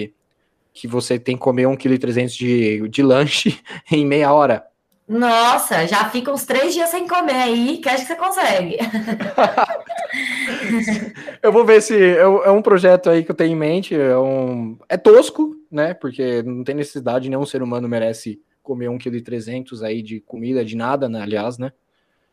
que 0.73 0.87
você 0.87 1.17
tem 1.17 1.37
que 1.37 1.41
comer 1.41 1.67
1,3 1.67 1.77
kg 1.77 2.25
de, 2.25 2.89
de 2.89 3.01
lanche 3.01 3.57
em 3.89 4.05
meia 4.05 4.33
hora. 4.33 4.65
Nossa, 5.07 5.87
já 5.87 6.09
fica 6.09 6.31
uns 6.31 6.45
três 6.45 6.73
dias 6.73 6.89
sem 6.89 7.07
comer 7.07 7.33
aí, 7.33 7.77
que 7.77 7.89
acho 7.89 8.05
que 8.05 8.13
você 8.13 8.15
consegue. 8.15 8.77
eu 11.41 11.51
vou 11.51 11.65
ver 11.65 11.81
se 11.81 11.95
é, 11.95 12.19
é, 12.19 12.51
um 12.51 12.61
projeto 12.61 13.09
aí 13.09 13.23
que 13.23 13.31
eu 13.31 13.35
tenho 13.35 13.53
em 13.53 13.55
mente. 13.55 13.95
É, 13.95 14.15
um, 14.17 14.77
é 14.87 14.97
tosco, 14.97 15.55
né? 15.71 15.95
Porque 15.95 16.43
não 16.43 16.63
tem 16.63 16.75
necessidade, 16.75 17.27
nenhum 17.27 17.45
ser 17.45 17.63
humano 17.63 17.87
merece 17.87 18.39
comer 18.69 18.85
1,3 18.85 19.65
kg 19.65 19.83
aí 19.83 20.03
de 20.03 20.19
comida, 20.19 20.63
de 20.63 20.77
nada, 20.77 21.09
né, 21.09 21.23
aliás, 21.23 21.57
né? 21.57 21.71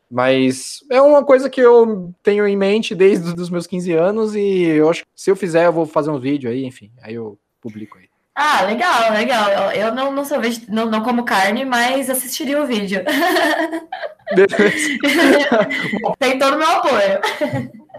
Mas 0.09 0.85
é 0.91 1.01
uma 1.01 1.25
coisa 1.25 1.49
que 1.49 1.59
eu 1.59 2.13
tenho 2.21 2.47
em 2.47 2.55
mente 2.55 2.93
desde 2.93 3.27
os 3.41 3.49
meus 3.49 3.65
15 3.65 3.91
anos 3.93 4.35
e 4.35 4.61
eu 4.61 4.87
acho 4.87 5.03
que 5.03 5.09
se 5.15 5.31
eu 5.31 5.35
fizer, 5.35 5.65
eu 5.65 5.73
vou 5.73 5.87
fazer 5.87 6.11
um 6.11 6.19
vídeo 6.19 6.47
aí, 6.47 6.63
enfim, 6.63 6.91
aí 7.01 7.15
eu 7.15 7.39
publico 7.59 7.97
aí. 7.97 8.05
Ah, 8.35 8.61
legal, 8.65 9.13
legal. 9.13 9.49
Eu, 9.49 9.71
eu 9.71 9.95
não, 9.95 10.11
não, 10.11 10.23
sou 10.23 10.39
veg... 10.39 10.63
não, 10.69 10.85
não 10.85 11.01
como 11.01 11.25
carne, 11.25 11.65
mas 11.65 12.07
assistiria 12.07 12.61
o 12.61 12.67
vídeo. 12.67 13.03
tem 16.19 16.37
todo 16.37 16.53
o 16.53 16.59
meu 16.59 16.69
apoio. 16.69 17.19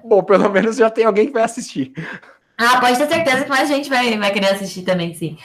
Bom, 0.05 0.22
pelo 0.22 0.48
menos 0.48 0.77
já 0.77 0.88
tem 0.88 1.05
alguém 1.05 1.27
que 1.27 1.33
vai 1.33 1.42
assistir. 1.42 1.92
Ah, 2.57 2.81
pode 2.81 2.98
ter 2.98 3.09
certeza 3.09 3.42
que 3.42 3.51
mais 3.51 3.68
gente 3.68 3.90
vai, 3.90 4.16
vai 4.16 4.33
querer 4.33 4.53
assistir 4.53 4.83
também, 4.83 5.12
sim. 5.12 5.37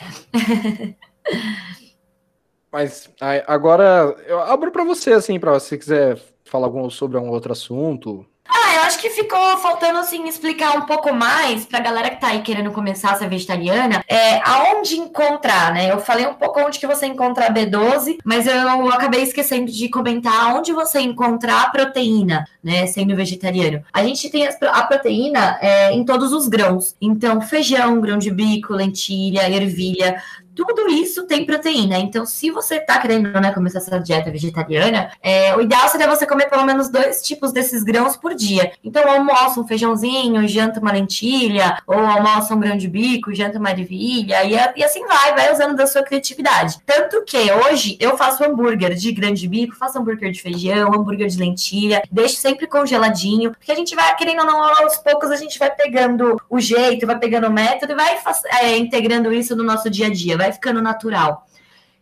Mas 2.73 3.07
agora 3.45 4.15
eu 4.25 4.39
abro 4.39 4.71
para 4.71 4.83
você, 4.83 5.13
assim, 5.13 5.39
para 5.39 5.51
você 5.51 5.77
quiser 5.77 6.19
falar 6.43 6.65
algum, 6.65 6.89
sobre 6.89 7.19
um 7.19 7.29
outro 7.29 7.51
assunto. 7.51 8.25
Ah, 8.45 8.75
eu 8.75 8.81
acho 8.81 8.99
que 8.99 9.09
ficou 9.09 9.57
faltando, 9.57 9.99
assim, 9.99 10.27
explicar 10.27 10.75
um 10.77 10.81
pouco 10.81 11.13
mais 11.13 11.65
pra 11.65 11.79
galera 11.79 12.09
que 12.09 12.19
tá 12.19 12.27
aí 12.27 12.41
querendo 12.41 12.71
começar 12.71 13.11
a 13.11 13.15
ser 13.15 13.29
vegetariana, 13.29 14.03
é, 14.07 14.41
aonde 14.43 14.99
encontrar, 14.99 15.73
né? 15.73 15.91
Eu 15.91 15.99
falei 15.99 16.25
um 16.25 16.33
pouco 16.33 16.59
onde 16.59 16.79
que 16.79 16.87
você 16.87 17.05
encontra 17.05 17.45
a 17.45 17.53
B12, 17.53 18.17
mas 18.25 18.45
eu 18.45 18.89
acabei 18.89 19.21
esquecendo 19.21 19.71
de 19.71 19.87
comentar 19.87 20.55
onde 20.55 20.73
você 20.73 20.99
encontrar 20.99 21.61
a 21.61 21.69
proteína, 21.69 22.45
né, 22.63 22.85
sendo 22.87 23.15
vegetariano. 23.15 23.83
A 23.93 24.03
gente 24.03 24.29
tem 24.29 24.47
a 24.47 24.83
proteína 24.83 25.57
é, 25.61 25.93
em 25.93 26.03
todos 26.03 26.33
os 26.33 26.47
grãos. 26.47 26.95
Então, 26.99 27.39
feijão, 27.39 28.01
grão 28.01 28.17
de 28.17 28.29
bico, 28.29 28.73
lentilha, 28.73 29.49
ervilha, 29.49 30.21
tudo 30.55 30.89
isso 30.89 31.25
tem 31.25 31.45
proteína. 31.45 31.97
Então, 31.97 32.25
se 32.25 32.51
você 32.51 32.79
tá 32.79 32.99
querendo 32.99 33.29
né, 33.39 33.51
começar 33.51 33.79
essa 33.79 33.99
dieta 33.99 34.31
vegetariana, 34.31 35.11
é, 35.21 35.55
o 35.55 35.61
ideal 35.61 35.87
seria 35.89 36.07
você 36.07 36.25
comer 36.25 36.49
pelo 36.49 36.65
menos 36.65 36.89
dois 36.89 37.21
tipos 37.21 37.51
desses 37.51 37.83
grãos 37.83 38.15
por 38.15 38.33
dia. 38.35 38.73
Então, 38.83 39.07
almoça 39.09 39.59
um 39.59 39.67
feijãozinho, 39.67 40.47
janta 40.47 40.79
uma 40.79 40.91
lentilha, 40.91 41.77
ou 41.87 41.97
almoça 41.97 42.53
um 42.53 42.59
grão 42.59 42.77
de 42.77 42.87
bico, 42.87 43.33
janta 43.33 43.57
uma 43.57 43.71
ervilha, 43.71 44.43
e, 44.43 44.53
e 44.79 44.83
assim 44.83 45.05
vai, 45.05 45.33
vai 45.33 45.51
usando 45.51 45.75
da 45.75 45.87
sua 45.87 46.03
criatividade. 46.03 46.79
Tanto 46.85 47.23
que 47.23 47.37
hoje 47.51 47.97
eu 47.99 48.17
faço 48.17 48.43
hambúrguer 48.43 48.93
de 48.93 49.11
grão 49.11 49.33
de 49.33 49.47
bico, 49.47 49.75
faço 49.75 49.97
hambúrguer 49.97 50.31
de 50.31 50.41
feijão, 50.41 50.93
hambúrguer 50.93 51.27
de 51.27 51.37
lentilha, 51.37 52.03
deixo 52.11 52.35
sempre 52.35 52.67
congeladinho, 52.67 53.51
porque 53.51 53.71
a 53.71 53.75
gente 53.75 53.95
vai, 53.95 54.15
querendo 54.15 54.39
ou 54.39 54.45
não, 54.45 54.61
aos 54.63 54.97
poucos 54.97 55.31
a 55.31 55.35
gente 55.35 55.57
vai 55.57 55.71
pegando 55.71 56.39
o 56.49 56.59
jeito, 56.59 57.07
vai 57.07 57.17
pegando 57.17 57.47
o 57.47 57.51
método 57.51 57.93
e 57.93 57.95
vai 57.95 58.17
é, 58.61 58.77
integrando 58.77 59.33
isso 59.33 59.55
no 59.55 59.63
nosso 59.63 59.89
dia 59.89 60.07
a 60.07 60.09
dia 60.09 60.42
vai 60.43 60.51
ficando 60.51 60.81
natural. 60.81 61.45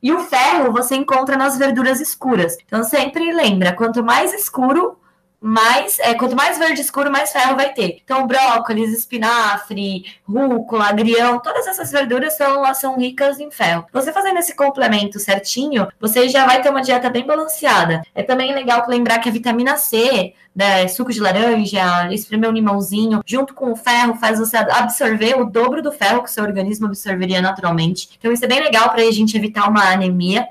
E 0.02 0.12
o 0.12 0.20
ferro 0.22 0.72
você 0.72 0.96
encontra 0.96 1.38
nas 1.38 1.58
verduras 1.58 2.02
escuras. 2.02 2.58
Então 2.66 2.84
sempre 2.84 3.32
lembra, 3.32 3.74
quanto 3.74 4.04
mais 4.04 4.34
escuro, 4.34 4.98
mais, 5.42 5.98
é, 5.98 6.14
quanto 6.14 6.36
mais 6.36 6.60
verde 6.60 6.82
escuro, 6.82 7.12
mais 7.12 7.32
ferro 7.32 7.56
vai 7.56 7.74
ter. 7.74 8.00
Então, 8.04 8.28
brócolis, 8.28 8.94
espinafre, 8.94 10.06
rúcula, 10.24 10.86
agrião, 10.86 11.40
todas 11.40 11.66
essas 11.66 11.92
verduras 11.92 12.38
são, 12.38 12.72
são 12.76 12.98
ricas 13.00 13.40
em 13.40 13.50
ferro. 13.50 13.88
Você 13.92 14.14
fazendo 14.14 14.38
esse 14.38 14.56
complemento 14.56 15.20
certinho, 15.20 15.88
você 16.00 16.30
já 16.30 16.46
vai 16.46 16.62
ter 16.62 16.70
uma 16.70 16.84
dieta 16.84 17.10
bem 17.10 17.26
balanceada. 17.26 18.04
É 18.14 18.22
também 18.22 18.54
legal 18.54 18.86
lembrar 18.88 19.18
que 19.18 19.30
a 19.30 19.32
vitamina 19.32 19.78
C, 19.78 20.34
né, 20.56 20.88
suco 20.88 21.12
de 21.12 21.20
laranja, 21.20 22.14
espremer 22.14 22.50
um 22.50 22.54
limãozinho, 22.54 23.22
junto 23.26 23.56
com 23.56 23.72
o 23.72 23.76
ferro, 23.76 24.16
faz 24.16 24.38
você 24.38 24.58
absorver 24.58 25.40
o 25.40 25.46
dobro 25.46 25.82
do 25.82 25.92
ferro 25.92 26.22
que 26.22 26.30
o 26.30 26.32
seu 26.32 26.44
organismo 26.44 26.86
absorveria 26.86 27.42
naturalmente. 27.42 28.10
Então, 28.20 28.32
isso 28.32 28.46
é 28.46 28.48
bem 28.48 28.62
legal 28.62 28.90
para 28.92 29.02
a 29.02 29.12
gente 29.12 29.36
evitar 29.36 29.68
uma 29.68 29.92
anemia. 29.92 30.48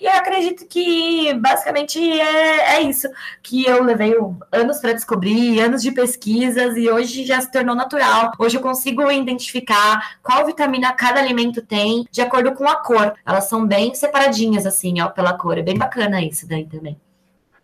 E 0.00 0.06
eu 0.06 0.12
acredito 0.12 0.66
que 0.66 1.32
basicamente 1.34 2.00
é, 2.20 2.76
é 2.76 2.82
isso 2.82 3.08
que 3.40 3.64
eu 3.64 3.82
levei 3.82 4.12
anos 4.50 4.78
para 4.78 4.92
descobrir, 4.92 5.60
anos 5.60 5.82
de 5.82 5.92
pesquisas, 5.92 6.76
e 6.76 6.90
hoje 6.90 7.24
já 7.24 7.40
se 7.40 7.50
tornou 7.50 7.76
natural. 7.76 8.32
Hoje 8.36 8.56
eu 8.56 8.60
consigo 8.60 9.08
identificar 9.08 10.18
qual 10.20 10.44
vitamina 10.44 10.92
cada 10.92 11.20
alimento 11.20 11.62
tem 11.62 12.04
de 12.10 12.20
acordo 12.20 12.52
com 12.52 12.68
a 12.68 12.74
cor. 12.74 13.14
Elas 13.24 13.48
são 13.48 13.64
bem 13.64 13.94
separadinhas, 13.94 14.66
assim, 14.66 15.00
ó, 15.00 15.08
pela 15.08 15.34
cor. 15.34 15.58
É 15.58 15.62
bem 15.62 15.78
bacana 15.78 16.20
isso 16.20 16.48
daí 16.48 16.66
também. 16.66 17.00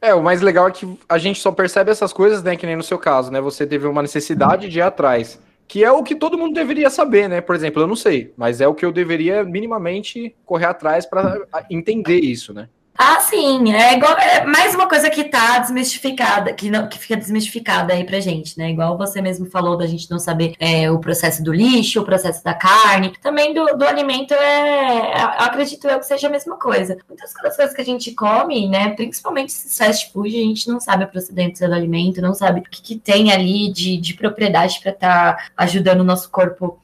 É, 0.01 0.14
o 0.14 0.23
mais 0.23 0.40
legal 0.40 0.69
é 0.69 0.71
que 0.71 0.99
a 1.09 1.19
gente 1.19 1.40
só 1.40 1.51
percebe 1.51 1.90
essas 1.90 2.12
coisas, 2.12 2.43
né? 2.45 2.57
Que 2.57 2.64
nem 2.64 2.77
no 2.77 2.83
seu 2.83 2.99
caso, 2.99 3.31
né? 3.31 3.40
Você 3.40 3.66
teve 3.66 3.88
uma 3.88 4.03
necessidade 4.03 4.69
de 4.69 4.79
ir 4.79 4.83
atrás 4.83 5.38
que 5.70 5.85
é 5.85 5.92
o 5.92 6.02
que 6.02 6.16
todo 6.16 6.37
mundo 6.37 6.52
deveria 6.52 6.90
saber, 6.90 7.28
né? 7.28 7.40
Por 7.40 7.54
exemplo, 7.54 7.80
eu 7.80 7.87
não 7.87 7.94
sei, 7.94 8.35
mas 8.37 8.61
é 8.61 8.66
o 8.66 8.74
que 8.74 8.85
eu 8.85 8.90
deveria 8.90 9.44
minimamente 9.44 10.35
correr 10.44 10.64
atrás 10.64 11.06
para 11.06 11.46
entender 11.70 12.18
isso, 12.18 12.52
né? 12.52 12.68
Ah, 13.03 13.19
sim, 13.19 13.73
é 13.73 13.95
igual 13.95 14.15
é 14.19 14.45
mais 14.45 14.75
uma 14.75 14.87
coisa 14.87 15.09
que 15.09 15.25
tá 15.25 15.59
desmistificada, 15.59 16.53
que 16.53 16.71
não 16.71 16.87
que 16.87 16.99
fica 16.99 17.17
desmistificada 17.17 17.95
aí 17.95 18.05
pra 18.05 18.21
gente, 18.21 18.59
né? 18.59 18.69
Igual 18.71 18.99
você 18.99 19.23
mesmo 19.23 19.47
falou 19.47 19.75
da 19.75 19.87
gente 19.87 20.11
não 20.11 20.19
saber 20.19 20.55
é, 20.61 20.91
o 20.91 20.99
processo 20.99 21.43
do 21.43 21.51
lixo, 21.51 21.99
o 21.99 22.05
processo 22.05 22.45
da 22.45 22.53
carne, 22.53 23.15
também 23.23 23.55
do, 23.55 23.65
do 23.75 23.87
alimento 23.87 24.35
é, 24.35 25.15
acredito 25.39 25.89
eu 25.89 25.99
que 25.99 26.05
seja 26.05 26.27
a 26.27 26.31
mesma 26.31 26.59
coisa. 26.59 26.99
Muitas 27.09 27.33
das 27.43 27.57
coisas 27.57 27.75
que 27.75 27.81
a 27.81 27.85
gente 27.87 28.13
come, 28.13 28.69
né? 28.69 28.91
Principalmente 28.91 29.49
esses 29.49 29.79
fast 29.79 30.13
food, 30.13 30.37
a 30.37 30.45
gente 30.45 30.69
não 30.69 30.79
sabe 30.79 31.05
a 31.05 31.07
procedência 31.07 31.67
do 31.67 31.75
alimento, 31.75 32.21
não 32.21 32.35
sabe 32.35 32.61
o 32.61 32.63
que, 32.65 32.83
que 32.83 32.97
tem 32.99 33.33
ali 33.33 33.73
de, 33.73 33.97
de 33.97 34.13
propriedade 34.13 34.79
para 34.79 34.93
estar 34.93 35.37
tá 35.37 35.45
ajudando 35.57 36.03
o 36.03 36.05
nosso 36.05 36.31
corpo 36.31 36.79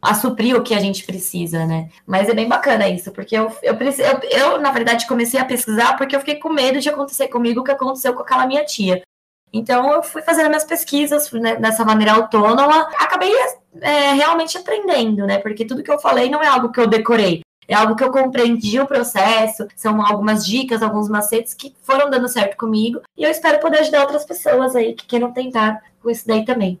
a 0.00 0.14
suprir 0.14 0.56
o 0.56 0.62
que 0.62 0.74
a 0.74 0.80
gente 0.80 1.04
precisa, 1.04 1.66
né? 1.66 1.90
Mas 2.06 2.28
é 2.28 2.34
bem 2.34 2.48
bacana 2.48 2.88
isso, 2.88 3.12
porque 3.12 3.36
eu, 3.36 3.52
eu, 3.62 3.74
eu, 3.74 4.20
eu, 4.30 4.60
na 4.60 4.70
verdade, 4.70 5.06
comecei 5.06 5.38
a 5.38 5.44
pesquisar 5.44 5.96
porque 5.96 6.16
eu 6.16 6.20
fiquei 6.20 6.36
com 6.36 6.48
medo 6.48 6.80
de 6.80 6.88
acontecer 6.88 7.28
comigo 7.28 7.60
o 7.60 7.64
que 7.64 7.72
aconteceu 7.72 8.14
com 8.14 8.22
aquela 8.22 8.46
minha 8.46 8.64
tia. 8.64 9.02
Então, 9.52 9.92
eu 9.92 10.02
fui 10.02 10.22
fazendo 10.22 10.48
minhas 10.48 10.64
pesquisas 10.64 11.30
né, 11.32 11.56
dessa 11.56 11.84
maneira 11.84 12.12
autônoma, 12.12 12.88
acabei 12.98 13.32
é, 13.80 14.12
realmente 14.12 14.56
aprendendo, 14.56 15.26
né? 15.26 15.38
Porque 15.38 15.64
tudo 15.64 15.82
que 15.82 15.90
eu 15.90 15.98
falei 15.98 16.30
não 16.30 16.42
é 16.42 16.46
algo 16.46 16.70
que 16.70 16.80
eu 16.80 16.86
decorei, 16.86 17.42
é 17.66 17.74
algo 17.74 17.96
que 17.96 18.04
eu 18.04 18.12
compreendi 18.12 18.80
o 18.80 18.86
processo, 18.86 19.66
são 19.76 20.00
algumas 20.04 20.46
dicas, 20.46 20.82
alguns 20.82 21.08
macetes 21.08 21.52
que 21.52 21.74
foram 21.82 22.08
dando 22.08 22.28
certo 22.28 22.56
comigo, 22.56 23.00
e 23.16 23.24
eu 23.24 23.30
espero 23.30 23.60
poder 23.60 23.80
ajudar 23.80 24.02
outras 24.02 24.24
pessoas 24.24 24.74
aí 24.76 24.94
que 24.94 25.06
queiram 25.06 25.32
tentar 25.32 25.82
com 26.00 26.10
isso 26.10 26.26
daí 26.26 26.44
também. 26.44 26.80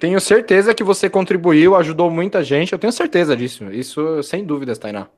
Tenho 0.00 0.18
certeza 0.18 0.74
que 0.74 0.82
você 0.82 1.10
contribuiu, 1.10 1.76
ajudou 1.76 2.10
muita 2.10 2.42
gente. 2.42 2.72
Eu 2.72 2.78
tenho 2.78 2.92
certeza 2.92 3.36
disso. 3.36 3.70
Isso 3.70 4.22
sem 4.22 4.42
dúvidas, 4.42 4.78
Tainá. 4.78 5.08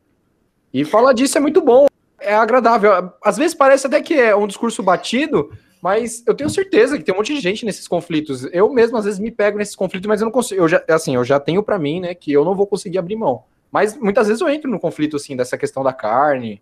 E 0.74 0.84
falar 0.84 1.12
disso 1.12 1.38
é 1.38 1.40
muito 1.40 1.62
bom. 1.62 1.86
É 2.18 2.34
agradável. 2.34 3.12
Às 3.22 3.36
vezes 3.36 3.54
parece 3.54 3.86
até 3.86 4.02
que 4.02 4.14
é 4.14 4.34
um 4.34 4.48
discurso 4.48 4.82
batido, 4.82 5.56
mas 5.80 6.24
eu 6.26 6.34
tenho 6.34 6.50
certeza 6.50 6.98
que 6.98 7.04
tem 7.04 7.14
um 7.14 7.18
monte 7.18 7.32
de 7.32 7.40
gente 7.40 7.64
nesses 7.64 7.86
conflitos. 7.86 8.44
Eu 8.52 8.72
mesmo 8.72 8.96
às 8.96 9.04
vezes 9.04 9.20
me 9.20 9.30
pego 9.30 9.56
nesses 9.56 9.76
conflitos, 9.76 10.08
mas 10.08 10.20
eu 10.20 10.24
não 10.24 10.32
consigo. 10.32 10.60
Eu 10.60 10.68
já, 10.68 10.82
assim, 10.88 11.14
eu 11.14 11.24
já 11.24 11.38
tenho 11.38 11.62
para 11.62 11.78
mim, 11.78 12.00
né, 12.00 12.12
que 12.12 12.32
eu 12.32 12.44
não 12.44 12.56
vou 12.56 12.66
conseguir 12.66 12.98
abrir 12.98 13.14
mão. 13.14 13.44
Mas 13.70 13.96
muitas 13.96 14.26
vezes 14.26 14.40
eu 14.40 14.48
entro 14.48 14.68
no 14.68 14.80
conflito 14.80 15.14
assim 15.14 15.36
dessa 15.36 15.56
questão 15.56 15.84
da 15.84 15.92
carne. 15.92 16.60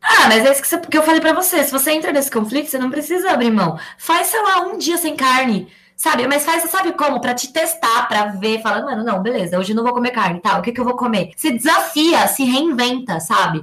Ah, 0.00 0.28
mas 0.28 0.44
é 0.44 0.52
isso 0.52 0.62
que, 0.62 0.68
você, 0.68 0.78
que 0.78 0.96
eu 0.96 1.02
falei 1.02 1.20
para 1.20 1.32
você. 1.32 1.64
Se 1.64 1.72
você 1.72 1.90
entra 1.90 2.12
nesse 2.12 2.30
conflito, 2.30 2.70
você 2.70 2.78
não 2.78 2.90
precisa 2.90 3.32
abrir 3.32 3.50
mão. 3.50 3.76
Faz, 3.98 4.28
sei 4.28 4.40
lá, 4.40 4.60
um 4.62 4.78
dia 4.78 4.96
sem 4.96 5.16
carne. 5.16 5.68
Sabe, 6.00 6.26
mas 6.26 6.46
faz, 6.46 6.62
sabe 6.70 6.94
como? 6.94 7.20
Para 7.20 7.34
te 7.34 7.52
testar, 7.52 8.08
para 8.08 8.28
ver, 8.28 8.62
falando, 8.62 8.86
mano, 8.86 9.04
não, 9.04 9.22
beleza, 9.22 9.58
hoje 9.58 9.74
não 9.74 9.82
vou 9.82 9.92
comer 9.92 10.12
carne, 10.12 10.40
tá? 10.40 10.58
O 10.58 10.62
que, 10.62 10.72
que 10.72 10.80
eu 10.80 10.84
vou 10.86 10.96
comer? 10.96 11.32
Se 11.36 11.50
desafia, 11.52 12.26
se 12.26 12.42
reinventa, 12.42 13.20
sabe? 13.20 13.62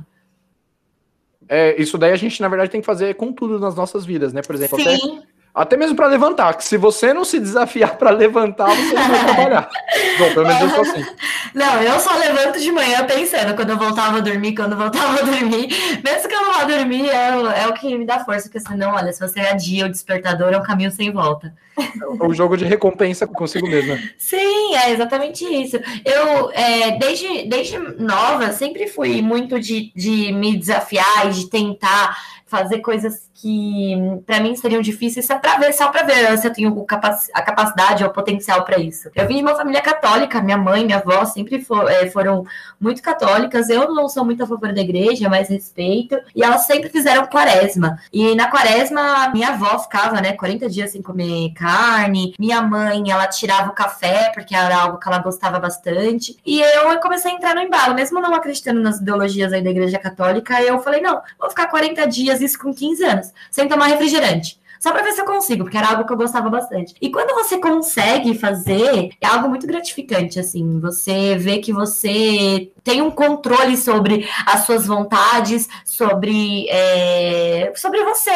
É, 1.49 1.81
isso 1.81 1.97
daí 1.97 2.11
a 2.11 2.15
gente, 2.15 2.39
na 2.39 2.47
verdade, 2.47 2.69
tem 2.69 2.79
que 2.79 2.85
fazer 2.85 3.15
com 3.15 3.33
tudo 3.33 3.57
nas 3.57 3.73
nossas 3.73 4.05
vidas, 4.05 4.33
né? 4.33 4.43
Por 4.43 4.53
exemplo, 4.53 4.79
Sim. 4.79 4.83
até 4.83 5.27
até 5.57 5.75
mesmo 5.75 5.95
para 5.95 6.07
levantar, 6.07 6.53
que 6.53 6.63
se 6.63 6.77
você 6.77 7.13
não 7.13 7.25
se 7.25 7.39
desafiar 7.39 7.97
para 7.97 8.11
levantar, 8.11 8.69
você 8.69 8.93
não 8.93 9.07
vai 9.07 9.25
trabalhar. 9.25 9.69
Bom, 10.19 10.33
pelo 10.33 10.47
menos 10.47 10.61
eu 10.61 10.69
sou 10.69 10.81
assim. 10.81 11.05
Não, 11.53 11.81
eu 11.81 11.99
só 11.99 12.15
levanto 12.15 12.59
de 12.59 12.71
manhã 12.71 13.03
pensando 13.05 13.55
quando 13.55 13.71
eu 13.71 13.77
voltava 13.77 14.17
a 14.17 14.21
dormir, 14.21 14.53
quando 14.55 14.73
eu 14.73 14.77
voltava 14.77 15.19
a 15.19 15.23
dormir. 15.23 15.67
Mesmo 16.03 16.29
que 16.29 16.35
eu 16.35 16.41
não 16.41 16.53
vá 16.53 16.63
dormir, 16.63 17.09
é, 17.09 17.63
é 17.63 17.67
o 17.67 17.73
que 17.73 17.97
me 17.97 18.05
dá 18.05 18.23
força, 18.23 18.43
porque 18.43 18.59
senão, 18.59 18.93
olha, 18.93 19.11
se 19.11 19.19
você 19.19 19.39
adia 19.39 19.87
o 19.87 19.89
despertador, 19.89 20.53
é 20.53 20.57
um 20.57 20.63
caminho 20.63 20.91
sem 20.91 21.11
volta. 21.11 21.51
É 21.77 22.23
um 22.23 22.33
jogo 22.33 22.57
de 22.57 22.65
recompensa 22.65 23.25
consigo 23.25 23.67
mesmo. 23.67 23.97
Sim, 24.17 24.75
é 24.75 24.91
exatamente 24.91 25.43
isso. 25.43 25.77
Eu, 26.05 26.51
é, 26.51 26.97
desde, 26.97 27.47
desde 27.47 27.77
nova, 27.77 28.51
sempre 28.51 28.87
fui 28.87 29.21
muito 29.21 29.59
de, 29.59 29.91
de 29.95 30.31
me 30.31 30.57
desafiar 30.57 31.27
e 31.27 31.31
de 31.31 31.49
tentar 31.49 32.17
fazer 32.47 32.79
coisas 32.79 33.26
que 33.39 33.95
para 34.25 34.39
mim 34.39 34.55
seriam 34.55 34.81
difíceis 34.81 35.25
só 35.25 35.37
para 35.37 35.57
ver, 35.57 35.71
só 35.71 35.89
para 35.89 36.03
ver 36.03 36.37
se 36.39 36.47
eu 36.47 36.53
tenho 36.53 36.85
a 37.33 37.41
capacidade 37.41 38.03
ou 38.03 38.09
potencial 38.09 38.65
para 38.65 38.79
isso. 38.79 39.11
Eu 39.15 39.27
vim 39.27 39.37
de 39.37 39.41
uma 39.43 39.55
família 39.55 39.79
católica, 39.79 40.41
minha 40.41 40.57
mãe, 40.57 40.83
minha 40.83 40.97
avó 40.97 41.23
sempre 41.23 41.63
for, 41.63 41.89
é, 41.89 42.09
foram 42.09 42.45
muito 42.81 43.01
católicas. 43.01 43.69
Eu 43.69 43.93
não 43.93 44.09
sou 44.09 44.25
muito 44.25 44.43
a 44.43 44.47
favor 44.47 44.73
da 44.73 44.81
igreja, 44.81 45.29
mas 45.29 45.49
respeito. 45.49 46.17
E 46.35 46.43
elas 46.43 46.65
sempre 46.65 46.89
fizeram 46.89 47.27
quaresma. 47.27 47.99
E 48.11 48.33
na 48.33 48.49
quaresma, 48.49 49.29
minha 49.29 49.49
avó 49.49 49.77
ficava, 49.77 50.19
né, 50.19 50.33
40 50.33 50.67
dias 50.67 50.91
sem 50.91 51.01
comer 51.03 51.53
carne. 51.53 52.33
Minha 52.39 52.61
mãe, 52.63 53.11
ela 53.11 53.27
tirava 53.27 53.69
o 53.69 53.75
café, 53.75 54.31
porque 54.33 54.55
era 54.55 54.77
algo 54.81 54.97
que 54.97 55.07
ela 55.07 55.19
gostava 55.19 55.59
bastante. 55.59 56.35
E 56.43 56.59
eu 56.59 56.99
comecei 56.99 57.31
a 57.31 57.35
entrar 57.35 57.53
no 57.53 57.61
embalo, 57.61 57.93
mesmo 57.93 58.19
não 58.19 58.33
acreditando 58.33 58.81
nas 58.81 58.99
ideologias 58.99 59.53
aí 59.53 59.63
da 59.63 59.69
igreja 59.69 59.99
católica, 59.99 60.59
eu 60.61 60.79
falei, 60.79 61.01
não, 61.01 61.21
vou 61.39 61.49
ficar 61.49 61.67
40 61.67 62.07
dias, 62.07 62.41
isso 62.41 62.57
com 62.57 62.73
15 62.73 63.03
anos 63.03 63.26
sem 63.51 63.67
tomar 63.67 63.87
refrigerante. 63.87 64.59
Só 64.79 64.91
para 64.91 65.03
ver 65.03 65.11
se 65.13 65.21
eu 65.21 65.25
consigo, 65.25 65.63
porque 65.63 65.77
era 65.77 65.89
algo 65.89 66.05
que 66.05 66.13
eu 66.13 66.17
gostava 66.17 66.49
bastante. 66.49 66.93
E 67.01 67.09
quando 67.09 67.33
você 67.33 67.57
consegue 67.57 68.37
fazer, 68.37 69.09
é 69.19 69.27
algo 69.27 69.49
muito 69.49 69.65
gratificante, 69.65 70.39
assim. 70.39 70.79
Você 70.79 71.35
vê 71.35 71.57
que 71.59 71.73
você 71.73 72.71
tem 72.83 73.01
um 73.01 73.09
controle 73.09 73.75
sobre 73.75 74.27
as 74.45 74.61
suas 74.61 74.85
vontades, 74.85 75.67
sobre, 75.83 76.67
é, 76.69 77.73
sobre 77.75 78.03
você 78.03 78.31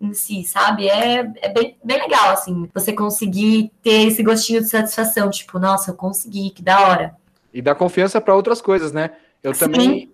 em 0.00 0.12
si, 0.12 0.44
sabe? 0.44 0.88
É, 0.88 1.30
é 1.40 1.48
bem, 1.48 1.76
bem 1.82 1.98
legal, 1.98 2.30
assim, 2.30 2.68
você 2.74 2.92
conseguir 2.92 3.70
ter 3.82 4.08
esse 4.08 4.22
gostinho 4.22 4.60
de 4.60 4.68
satisfação, 4.68 5.30
tipo, 5.30 5.58
nossa, 5.58 5.92
eu 5.92 5.94
consegui, 5.94 6.50
que 6.50 6.62
da 6.62 6.88
hora. 6.88 7.16
E 7.52 7.62
dá 7.62 7.74
confiança 7.74 8.20
para 8.20 8.34
outras 8.34 8.60
coisas, 8.60 8.92
né? 8.92 9.12
Eu 9.42 9.54
Sim. 9.54 9.60
também 9.60 10.13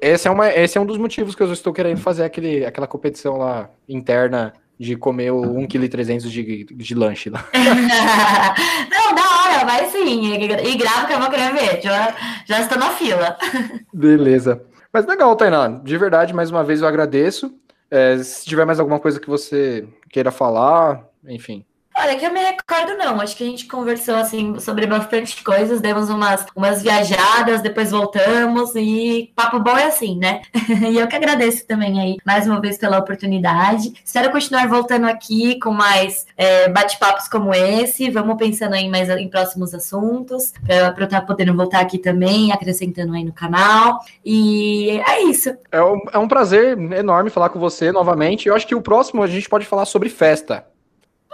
esse 0.00 0.28
é, 0.28 0.30
uma, 0.30 0.48
esse 0.48 0.78
é 0.78 0.80
um 0.80 0.86
dos 0.86 0.98
motivos 0.98 1.34
que 1.34 1.42
eu 1.42 1.52
estou 1.52 1.72
querendo 1.72 1.98
fazer 1.98 2.24
aquele, 2.24 2.64
aquela 2.64 2.86
competição 2.86 3.36
lá 3.36 3.70
interna 3.88 4.52
de 4.78 4.96
comer 4.96 5.30
o 5.30 5.42
1,3 5.42 5.68
kg 5.68 6.28
de, 6.28 6.64
de 6.64 6.94
lanche 6.94 7.30
lá. 7.30 7.44
Não, 7.54 9.14
da 9.14 9.22
hora, 9.22 9.64
vai 9.64 9.88
sim. 9.90 10.32
E 10.34 10.76
grava 10.76 11.06
que 11.06 11.12
eu 11.12 11.20
vou 11.20 11.30
querer 11.30 11.52
ver. 11.52 11.80
Já, 11.80 12.14
já 12.44 12.60
estou 12.60 12.78
na 12.78 12.90
fila. 12.90 13.36
Beleza. 13.92 14.64
Mas 14.92 15.06
legal, 15.06 15.34
Tainá. 15.36 15.68
De 15.68 15.96
verdade, 15.96 16.34
mais 16.34 16.50
uma 16.50 16.64
vez 16.64 16.82
eu 16.82 16.88
agradeço. 16.88 17.54
É, 17.90 18.18
se 18.18 18.44
tiver 18.44 18.64
mais 18.64 18.80
alguma 18.80 18.98
coisa 18.98 19.20
que 19.20 19.28
você 19.28 19.86
queira 20.10 20.30
falar, 20.30 21.04
enfim. 21.28 21.64
Olha, 22.02 22.16
que 22.16 22.26
eu 22.26 22.32
me 22.32 22.40
recordo 22.40 22.98
não. 22.98 23.20
Acho 23.20 23.36
que 23.36 23.44
a 23.44 23.46
gente 23.46 23.66
conversou 23.66 24.16
assim 24.16 24.58
sobre 24.58 24.88
bastante 24.88 25.40
coisas, 25.44 25.80
demos 25.80 26.10
umas, 26.10 26.44
umas 26.56 26.82
viajadas, 26.82 27.62
depois 27.62 27.92
voltamos 27.92 28.74
e 28.74 29.30
papo 29.36 29.60
bom 29.60 29.78
é 29.78 29.84
assim, 29.84 30.18
né? 30.18 30.42
e 30.90 30.98
eu 30.98 31.06
que 31.06 31.14
agradeço 31.14 31.64
também 31.64 32.00
aí 32.00 32.16
mais 32.26 32.44
uma 32.44 32.60
vez 32.60 32.76
pela 32.76 32.98
oportunidade. 32.98 33.92
Espero 34.04 34.32
continuar 34.32 34.66
voltando 34.66 35.06
aqui 35.06 35.60
com 35.60 35.70
mais 35.70 36.26
é, 36.36 36.68
bate-papos 36.68 37.28
como 37.28 37.54
esse. 37.54 38.10
Vamos 38.10 38.36
pensando 38.36 38.74
aí 38.74 38.88
mais 38.88 39.08
em 39.08 39.28
próximos 39.28 39.72
assuntos 39.72 40.52
para 40.66 40.92
eu 40.98 41.04
estar 41.04 41.20
podendo 41.20 41.54
voltar 41.54 41.78
aqui 41.78 41.98
também, 41.98 42.50
acrescentando 42.50 43.14
aí 43.14 43.22
no 43.22 43.32
canal. 43.32 44.00
E 44.24 45.00
é 45.06 45.22
isso. 45.22 45.56
É 45.70 45.80
um, 45.80 46.00
é 46.12 46.18
um 46.18 46.26
prazer 46.26 46.76
enorme 46.94 47.30
falar 47.30 47.50
com 47.50 47.60
você 47.60 47.92
novamente. 47.92 48.48
Eu 48.48 48.56
acho 48.56 48.66
que 48.66 48.74
o 48.74 48.82
próximo 48.82 49.22
a 49.22 49.28
gente 49.28 49.48
pode 49.48 49.66
falar 49.66 49.84
sobre 49.84 50.08
festa. 50.08 50.71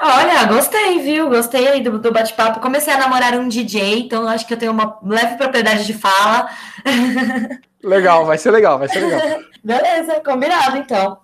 Olha, 0.01 0.45
gostei, 0.45 1.01
viu? 1.01 1.29
Gostei 1.29 1.67
aí 1.69 1.83
do, 1.83 1.99
do 1.99 2.13
bate-papo. 2.13 2.61
Comecei 2.61 2.93
a 2.93 2.99
namorar 2.99 3.35
um 3.35 3.49
DJ, 3.49 4.01
então 4.01 4.29
acho 4.29 4.47
que 4.47 4.55
eu 4.55 4.59
tenho 4.59 4.73
uma 4.73 4.99
leve 5.03 5.37
propriedade 5.37 5.85
de 5.85 5.95
fala. 5.95 6.49
Legal, 7.83 8.27
vai 8.27 8.37
ser 8.37 8.51
legal, 8.51 8.77
vai 8.77 8.89
ser 8.89 8.99
legal. 8.99 9.39
Beleza, 9.63 10.21
combinado 10.25 10.77
então. 10.79 11.17